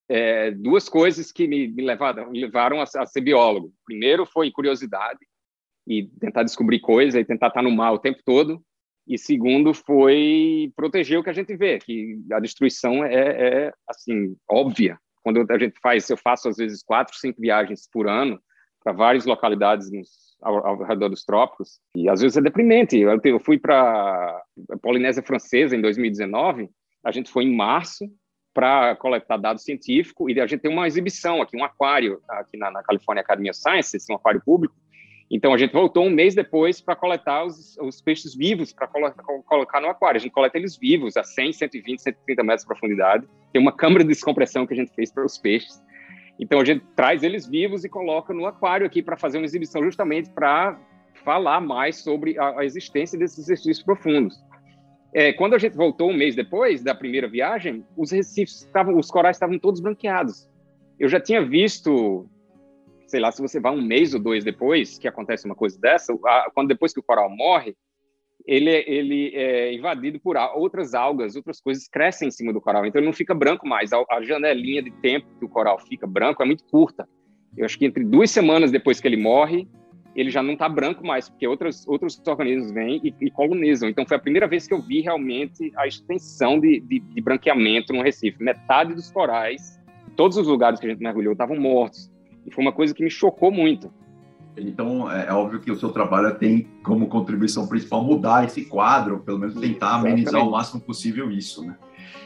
é, 0.09 0.51
duas 0.51 0.89
coisas 0.89 1.33
que 1.33 1.47
me, 1.47 1.69
me 1.69 1.83
levaram, 1.83 2.31
me 2.31 2.41
levaram 2.41 2.81
a, 2.81 2.85
a, 2.85 3.07
ser 3.07 3.21
biólogo. 3.21 3.73
Primeiro 3.85 4.27
foi 4.27 4.51
curiosidade 4.51 5.21
e 5.87 6.09
tentar 6.21 6.43
descobrir 6.43 6.81
coisas 6.81 7.15
e 7.15 7.25
tentar 7.25 7.49
estar 7.49 7.63
no 7.63 7.71
mar 7.71 7.93
o 7.93 7.99
tempo 7.99 8.21
todo. 8.25 8.63
E 9.07 9.19
segundo 9.19 9.75
foi 9.75 10.73
proteger 10.75 11.19
o 11.19 11.23
que 11.23 11.29
a 11.29 11.35
gente 11.35 11.55
vê, 11.57 11.79
que 11.79 12.19
a 12.33 12.41
destruição 12.41 13.05
é, 13.05 13.67
é 13.67 13.73
assim 13.87 14.35
óbvia. 14.49 14.99
Quando 15.23 15.45
a 15.51 15.59
gente 15.59 15.79
faz, 15.83 16.09
eu 16.09 16.17
faço 16.17 16.49
às 16.49 16.57
vezes 16.57 16.83
quatro, 16.83 17.15
cinco 17.17 17.41
viagens 17.41 17.89
por 17.91 18.09
ano 18.09 18.41
para 18.83 18.93
várias 18.93 19.25
localidades 19.25 19.91
nos 19.91 20.25
ao, 20.45 20.67
ao, 20.67 20.83
redor 20.83 21.09
dos 21.09 21.25
trópicos. 21.25 21.81
E 21.97 22.09
às 22.09 22.21
vezes 22.21 22.37
é 22.37 22.41
deprimente. 22.41 22.99
Eu, 22.99 23.19
eu 23.25 23.41
fui 23.41 23.59
para 23.59 24.43
Polinésia 24.83 25.23
Francesa 25.23 25.75
em 25.75 25.81
2019 25.81 26.69
A 27.05 27.13
gente 27.13 27.31
foi 27.31 27.45
em 27.45 27.55
março 27.55 28.11
para 28.55 28.95
coletar 28.97 29.37
dados 29.37 29.65
científicos 29.65 30.33
e 30.33 30.41
a 30.41 30.47
gente 30.47 30.61
tem 30.61 30.71
uma 30.71 30.87
exibição 30.87 31.43
aqui, 31.43 31.57
um 31.57 31.65
aquário 31.65 32.21
aqui 32.29 32.57
na, 32.57 32.71
na 32.71 32.83
California 32.83 33.21
Academy 33.21 33.51
of 33.51 33.59
Sciences, 33.59 34.07
um 34.09 34.15
aquário 34.15 34.41
público. 34.41 34.75
Então 35.31 35.53
a 35.53 35.59
gente 35.59 35.73
voltou 35.73 36.05
um 36.05 36.11
mês 36.11 36.35
depois 36.35 36.81
para 36.81 36.95
coletar 36.95 37.45
os, 37.45 37.77
os, 37.79 38.01
peixes 38.01 38.35
vivos 38.35 38.73
para 38.73 38.87
colo 38.87 39.13
colocar 39.45 39.81
no 39.81 39.89
aquário. 39.89 40.19
A 40.19 40.21
gente 40.21 40.33
coleta 40.33 40.57
eles 40.57 40.77
vivos 40.77 41.17
a 41.17 41.25
100, 41.25 41.55
120, 41.55 42.03
130 42.03 42.43
metros 42.43 42.63
de 42.63 42.67
profundidade. 42.69 43.27
Tem 43.53 43.61
uma 43.61 43.73
câmara 43.73 44.05
de 44.05 44.11
descompressão 44.11 44.67
que 44.67 44.75
a 44.75 44.77
gente 44.77 44.95
fez 44.95 45.11
para 45.11 45.25
os 45.25 45.37
peixes. 45.37 45.83
Então 46.39 46.61
a 46.61 46.65
gente 46.65 46.85
traz 46.95 47.23
eles 47.23 47.47
vivos 47.47 47.85
e 47.85 47.89
coloca 47.89 48.33
no 48.33 48.47
aquário 48.47 48.87
aqui 48.87 49.03
para 49.03 49.17
fazer 49.17 49.39
uma 49.39 49.45
exibição 49.45 49.83
justamente 49.83 50.31
para 50.31 50.79
falar 51.25 51.61
mais 51.61 51.97
sobre 51.97 52.39
a, 52.39 52.61
a 52.61 52.65
existência 52.65 53.19
desses 53.19 53.39
exercícios 53.39 53.83
profundos. 53.83 54.39
É, 55.15 55.33
quando 55.33 55.55
a 55.55 55.59
gente 55.59 55.77
voltou 55.77 56.11
um 56.11 56.17
mês 56.17 56.35
depois 56.35 56.83
da 56.83 56.93
primeira 56.93 57.29
viagem, 57.29 57.87
os 57.97 58.11
recifes 58.11 58.63
estavam, 58.63 58.99
os 58.99 59.09
corais 59.09 59.37
estavam 59.37 59.57
todos 59.61 59.81
branqueados. 59.81 60.51
Eu 60.99 61.09
já 61.09 61.21
tinha 61.21 61.41
visto, 61.41 62.29
sei 63.07 63.21
lá, 63.21 63.31
se 63.31 63.41
você 63.41 63.61
vai 63.61 63.73
um 63.73 63.81
mês 63.81 64.13
ou 64.13 64.19
dois 64.19 64.43
depois 64.43 64.99
que 64.99 65.07
acontece 65.07 65.47
uma 65.47 65.55
coisa 65.55 65.79
dessa, 65.81 66.13
a, 66.13 66.51
quando 66.53 66.67
depois 66.67 66.93
que 66.93 66.99
o 66.99 67.03
coral 67.03 67.31
morre, 67.31 67.77
ele, 68.45 68.71
ele 68.89 69.33
é 69.37 69.73
invadido 69.73 70.19
por 70.19 70.37
outras 70.37 70.95
algas, 70.95 71.37
outras 71.37 71.61
coisas 71.61 71.87
crescem 71.87 72.27
em 72.27 72.33
cima 72.33 72.53
do 72.53 72.61
coral, 72.61 72.85
então 72.85 72.99
ele 72.99 73.07
não 73.07 73.15
fica 73.15 73.35
branco 73.35 73.69
mais. 73.69 73.93
A, 73.93 74.05
a 74.11 74.21
janelinha 74.21 74.83
de 74.83 74.91
tempo 75.01 75.29
que 75.39 75.45
o 75.45 75.49
coral 75.49 75.79
fica 75.79 76.09
branco 76.09 76.43
é 76.43 76.47
muito 76.47 76.65
curta. 76.65 77.09
Eu 77.57 77.65
acho 77.65 77.79
que 77.79 77.87
entre 77.87 78.03
duas 78.03 78.33
semanas 78.33 78.73
depois 78.73 79.01
que 79.01 79.07
ele 79.07 79.17
morre 79.17 79.69
ele 80.15 80.31
já 80.31 80.43
não 80.43 80.53
está 80.53 80.69
branco 80.69 81.05
mais, 81.07 81.29
porque 81.29 81.47
outros, 81.47 81.87
outros 81.89 82.21
organismos 82.27 82.71
vêm 82.71 83.01
e, 83.03 83.15
e, 83.21 83.31
colonizam. 83.31 83.89
Então, 83.89 84.07
foi 84.07 84.17
a 84.17 84.21
primeira 84.21 84.47
vez 84.47 84.67
que 84.67 84.75
eu 84.75 84.81
vi 84.81 85.01
realmente 85.01 85.73
a 85.77 85.87
extensão 85.87 86.61
de, 86.61 86.81
de, 86.81 87.01
de 87.01 87.21
branqueamento 87.21 87.93
no 87.93 88.03
Recife. 88.03 88.43
Metade 88.43 88.95
dos 88.95 89.11
corais, 89.11 89.81
todos 90.17 90.37
os 90.37 90.47
lugares 90.47 90.79
que 90.79 90.87
a 90.87 90.91
gente 90.91 91.03
mergulhou, 91.03 91.33
estavam 91.33 91.57
mortos. 91.57 92.11
E 92.47 92.51
foi 92.51 92.63
uma 92.63 92.73
coisa 92.73 92.95
que 92.95 93.03
me 93.03 93.11
chocou 93.11 93.51
muito. 93.51 93.93
Então, 94.57 95.11
é, 95.11 95.27
é 95.27 95.33
óbvio 95.33 95.61
que 95.61 95.71
o 95.71 95.77
seu 95.77 95.91
trabalho 95.91 96.33
tem 96.37 96.69
como 96.85 97.09
contribuição 97.09 97.67
principal 97.67 98.05
mudar 98.05 98.45
esse 98.45 98.65
quadro, 98.67 99.19
pelo 99.21 99.39
menos 99.39 99.55
tentar 99.57 99.97
amenizar 99.97 100.47
o 100.47 100.51
máximo 100.51 100.81
possível 100.81 101.31
isso, 101.31 101.65
né? 101.65 101.77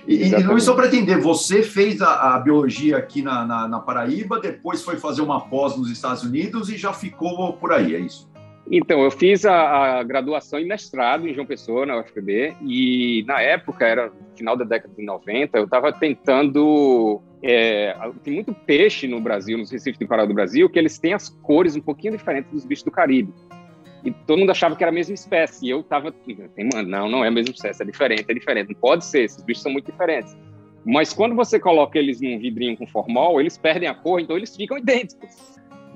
E, 0.07 0.29
e 0.29 0.43
Luiz, 0.43 0.65
só 0.65 0.75
para 0.75 0.87
entender, 0.87 1.19
você 1.19 1.63
fez 1.63 2.01
a, 2.01 2.35
a 2.35 2.39
biologia 2.39 2.97
aqui 2.97 3.23
na, 3.23 3.45
na, 3.45 3.69
na, 3.69 3.81
Paraíba, 3.81 4.41
depois 4.41 4.83
foi 4.83 4.97
fazer 4.97 5.23
uma 5.23 5.41
pós 5.49 5.77
nos 5.77 5.91
Estados 5.91 6.23
Unidos 6.23 6.69
e 6.69 6.77
já 6.77 6.93
ficou 6.93 7.53
por 7.55 7.73
aí, 7.73 7.95
é 7.95 7.99
isso? 7.99 8.29
Então, 8.71 9.03
eu 9.03 9.11
fiz 9.11 9.45
a, 9.45 9.99
a 9.99 10.03
graduação 10.03 10.59
e 10.59 10.65
mestrado 10.65 11.27
em 11.27 11.35
João 11.35 11.47
Pessoa, 11.47 11.87
na 11.87 11.99
UFPB, 11.99 12.55
e 12.63 13.25
na 13.27 13.41
época, 13.41 13.87
era 13.87 14.13
final 14.37 14.57
da 14.57 14.65
década 14.65 14.95
de 14.95 15.05
90, 15.05 15.59
eu 15.59 15.65
estava 15.65 15.93
tentando 15.93 17.23
é, 17.43 17.95
tem 18.23 18.35
muito 18.35 18.53
peixe 18.53 19.07
no 19.07 19.21
Brasil, 19.21 19.57
nos 19.57 19.71
recifes 19.71 19.99
de 19.99 20.07
coral 20.07 20.27
do 20.27 20.35
Brasil, 20.35 20.69
que 20.69 20.79
eles 20.79 20.99
têm 20.99 21.13
as 21.13 21.29
cores 21.29 21.77
um 21.77 21.81
pouquinho 21.81 22.17
diferentes 22.17 22.51
dos 22.51 22.65
bichos 22.65 22.85
do 22.85 22.91
Caribe. 22.91 23.33
E 24.09 24.13
todo 24.27 24.39
mundo 24.39 24.51
achava 24.51 24.75
que 24.75 24.83
era 24.83 24.91
a 24.91 24.95
mesma 24.95 25.15
espécie. 25.15 25.67
E 25.67 25.71
eu 25.71 25.83
tava, 25.83 26.15
não, 26.87 27.11
não 27.11 27.25
é 27.25 27.29
a 27.29 27.31
mesma 27.31 27.53
espécie, 27.55 27.83
é 27.83 27.85
diferente, 27.85 28.25
é 28.27 28.33
diferente. 28.33 28.73
Não 28.73 28.81
pode 28.81 29.05
ser, 29.05 29.25
esses 29.25 29.43
bichos 29.43 29.63
são 29.63 29.71
muito 29.71 29.93
diferentes. 29.93 30.35
Mas 30.83 31.13
quando 31.13 31.35
você 31.35 31.61
coloca 31.61 31.99
eles 31.99 32.19
num 32.19 32.39
vidrinho 32.39 32.75
com 32.75 32.87
formol, 32.87 33.39
eles 33.39 33.59
perdem 33.59 33.87
a 33.87 33.95
cor, 33.95 34.19
então 34.19 34.35
eles 34.35 34.57
ficam 34.57 34.79
idênticos. 34.79 35.29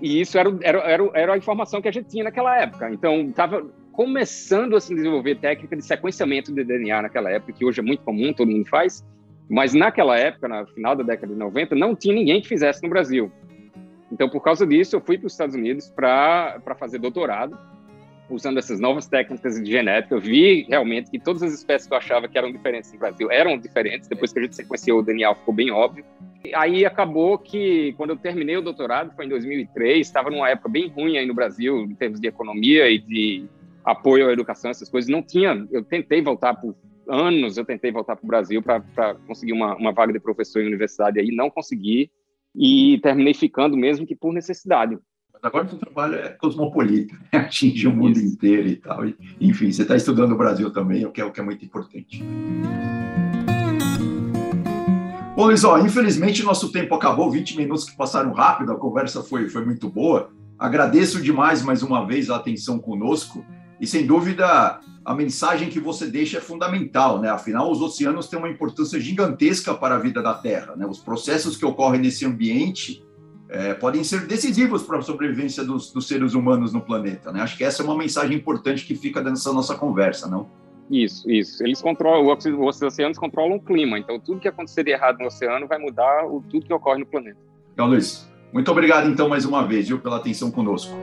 E 0.02 0.20
isso 0.20 0.36
era, 0.36 0.50
era, 0.60 0.78
era, 0.80 1.10
era 1.14 1.34
a 1.34 1.38
informação 1.38 1.80
que 1.80 1.88
a 1.88 1.92
gente 1.92 2.08
tinha 2.08 2.24
naquela 2.24 2.54
época. 2.60 2.90
Então, 2.90 3.22
estava 3.22 3.64
começando 3.92 4.76
a 4.76 4.80
se 4.80 4.94
desenvolver 4.94 5.36
técnica 5.36 5.74
de 5.74 5.82
sequenciamento 5.82 6.52
de 6.52 6.64
DNA 6.64 7.00
naquela 7.00 7.30
época, 7.30 7.54
que 7.54 7.64
hoje 7.64 7.80
é 7.80 7.82
muito 7.82 8.02
comum, 8.02 8.34
todo 8.34 8.50
mundo 8.50 8.68
faz. 8.68 9.02
Mas 9.48 9.72
naquela 9.72 10.18
época, 10.18 10.48
no 10.48 10.66
final 10.66 10.94
da 10.94 11.02
década 11.02 11.32
de 11.32 11.38
90, 11.38 11.74
não 11.74 11.96
tinha 11.96 12.14
ninguém 12.14 12.42
que 12.42 12.48
fizesse 12.48 12.82
no 12.82 12.90
Brasil. 12.90 13.32
Então, 14.10 14.28
por 14.28 14.42
causa 14.42 14.66
disso, 14.66 14.96
eu 14.96 15.00
fui 15.00 15.16
para 15.16 15.26
os 15.26 15.32
Estados 15.32 15.54
Unidos 15.54 15.88
para 15.88 16.60
fazer 16.78 16.98
doutorado 16.98 17.56
usando 18.32 18.58
essas 18.58 18.80
novas 18.80 19.06
técnicas 19.06 19.62
de 19.62 19.70
genética, 19.70 20.14
eu 20.14 20.20
vi 20.20 20.62
realmente 20.62 21.10
que 21.10 21.18
todas 21.18 21.42
as 21.42 21.52
espécies 21.52 21.86
que 21.86 21.94
eu 21.94 21.98
achava 21.98 22.26
que 22.26 22.38
eram 22.38 22.50
diferentes 22.50 22.92
no 22.92 22.98
Brasil 22.98 23.30
eram 23.30 23.58
diferentes. 23.58 24.08
Depois 24.08 24.32
que 24.32 24.38
a 24.38 24.42
gente 24.42 24.56
sequenciou 24.56 25.00
o 25.00 25.02
DNA, 25.02 25.34
ficou 25.34 25.54
bem 25.54 25.70
óbvio. 25.70 26.04
E 26.44 26.54
aí 26.54 26.84
acabou 26.84 27.38
que, 27.38 27.92
quando 27.96 28.10
eu 28.10 28.16
terminei 28.16 28.56
o 28.56 28.62
doutorado, 28.62 29.14
foi 29.14 29.26
em 29.26 29.28
2003, 29.28 30.04
estava 30.04 30.30
numa 30.30 30.48
época 30.48 30.68
bem 30.68 30.88
ruim 30.88 31.18
aí 31.18 31.26
no 31.26 31.34
Brasil, 31.34 31.82
em 31.82 31.94
termos 31.94 32.18
de 32.18 32.26
economia 32.26 32.90
e 32.90 32.98
de 32.98 33.44
apoio 33.84 34.28
à 34.28 34.32
educação, 34.32 34.70
essas 34.70 34.88
coisas. 34.88 35.10
Não 35.10 35.22
tinha. 35.22 35.66
Eu 35.70 35.84
tentei 35.84 36.22
voltar 36.22 36.54
por 36.54 36.74
anos, 37.08 37.56
eu 37.56 37.64
tentei 37.64 37.92
voltar 37.92 38.16
para 38.16 38.24
o 38.24 38.28
Brasil 38.28 38.62
para 38.62 39.14
conseguir 39.26 39.52
uma, 39.52 39.76
uma 39.76 39.92
vaga 39.92 40.12
de 40.12 40.20
professor 40.20 40.62
em 40.62 40.66
universidade 40.66 41.20
aí, 41.20 41.30
não 41.30 41.50
consegui. 41.50 42.10
E 42.54 42.98
terminei 43.02 43.34
ficando 43.34 43.76
mesmo 43.76 44.06
que 44.06 44.14
por 44.14 44.32
necessidade 44.32 44.98
agora 45.42 45.64
o 45.64 45.68
seu 45.68 45.78
trabalho 45.78 46.14
é 46.14 46.28
cosmopolita, 46.28 47.14
né? 47.32 47.40
atinge 47.40 47.88
o 47.88 47.92
mundo 47.92 48.16
Isso. 48.16 48.34
inteiro 48.34 48.68
e 48.68 48.76
tal. 48.76 49.06
E, 49.06 49.16
enfim, 49.40 49.72
você 49.72 49.82
está 49.82 49.96
estudando 49.96 50.32
o 50.32 50.38
Brasil 50.38 50.70
também, 50.70 51.04
o 51.04 51.10
que 51.10 51.20
é, 51.20 51.24
o 51.24 51.32
que 51.32 51.40
é 51.40 51.42
muito 51.42 51.64
importante. 51.64 52.22
Bom, 55.34 55.46
Luiz, 55.46 55.64
ó, 55.64 55.78
infelizmente 55.78 56.44
nosso 56.44 56.70
tempo 56.70 56.94
acabou, 56.94 57.30
20 57.30 57.56
minutos 57.56 57.88
que 57.88 57.96
passaram 57.96 58.32
rápido, 58.32 58.70
a 58.70 58.76
conversa 58.76 59.22
foi, 59.22 59.48
foi 59.48 59.64
muito 59.64 59.88
boa. 59.88 60.30
Agradeço 60.58 61.20
demais 61.20 61.62
mais 61.62 61.82
uma 61.82 62.06
vez 62.06 62.30
a 62.30 62.36
atenção 62.36 62.78
conosco 62.78 63.44
e, 63.80 63.86
sem 63.86 64.06
dúvida, 64.06 64.78
a 65.04 65.14
mensagem 65.14 65.68
que 65.68 65.80
você 65.80 66.06
deixa 66.06 66.38
é 66.38 66.40
fundamental, 66.40 67.20
né? 67.20 67.30
Afinal, 67.30 67.68
os 67.68 67.80
oceanos 67.80 68.28
têm 68.28 68.38
uma 68.38 68.48
importância 68.48 69.00
gigantesca 69.00 69.74
para 69.74 69.96
a 69.96 69.98
vida 69.98 70.22
da 70.22 70.34
Terra, 70.34 70.76
né? 70.76 70.86
Os 70.86 71.00
processos 71.00 71.56
que 71.56 71.64
ocorrem 71.64 72.00
nesse 72.00 72.24
ambiente 72.24 73.02
é, 73.52 73.74
podem 73.74 74.02
ser 74.02 74.26
decisivos 74.26 74.82
para 74.82 74.98
a 74.98 75.02
sobrevivência 75.02 75.62
dos, 75.62 75.92
dos, 75.92 76.08
seres 76.08 76.32
humanos 76.32 76.72
no 76.72 76.80
planeta. 76.80 77.30
Né? 77.30 77.42
Acho 77.42 77.56
que 77.56 77.62
essa 77.62 77.82
é 77.82 77.84
uma 77.84 77.96
mensagem 77.96 78.34
importante 78.34 78.86
que 78.86 78.94
fica 78.94 79.20
nessa 79.20 79.52
nossa 79.52 79.74
conversa, 79.74 80.26
não? 80.26 80.48
Isso, 80.90 81.30
isso. 81.30 81.62
Eles 81.62 81.80
controlam, 81.82 82.34
os 82.34 82.82
oceanos 82.82 83.18
controlam 83.18 83.56
o 83.56 83.60
clima, 83.60 83.98
então 83.98 84.18
tudo 84.18 84.40
que 84.40 84.48
acontecer 84.48 84.84
de 84.84 84.90
errado 84.90 85.18
no 85.18 85.26
oceano 85.26 85.66
vai 85.66 85.78
mudar 85.78 86.24
o, 86.24 86.42
tudo 86.50 86.64
que 86.64 86.72
ocorre 86.72 87.00
no 87.00 87.06
planeta. 87.06 87.36
Então, 87.74 87.86
Luiz, 87.86 88.26
muito 88.52 88.70
obrigado 88.70 89.08
então 89.08 89.28
mais 89.28 89.44
uma 89.44 89.66
vez, 89.66 89.86
viu, 89.86 89.98
pela 89.98 90.16
atenção 90.16 90.50
conosco. 90.50 90.94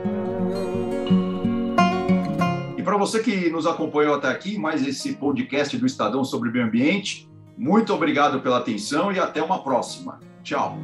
E 2.76 2.82
para 2.82 2.96
você 2.96 3.20
que 3.20 3.48
nos 3.48 3.66
acompanhou 3.66 4.14
até 4.16 4.28
aqui, 4.28 4.58
mais 4.58 4.86
esse 4.86 5.14
podcast 5.14 5.76
do 5.76 5.86
Estadão 5.86 6.24
sobre 6.24 6.50
meio 6.50 6.64
ambiente, 6.64 7.28
muito 7.56 7.94
obrigado 7.94 8.40
pela 8.40 8.58
atenção 8.58 9.12
e 9.12 9.20
até 9.20 9.40
uma 9.40 9.62
próxima. 9.62 10.18
Tchau. 10.42 10.76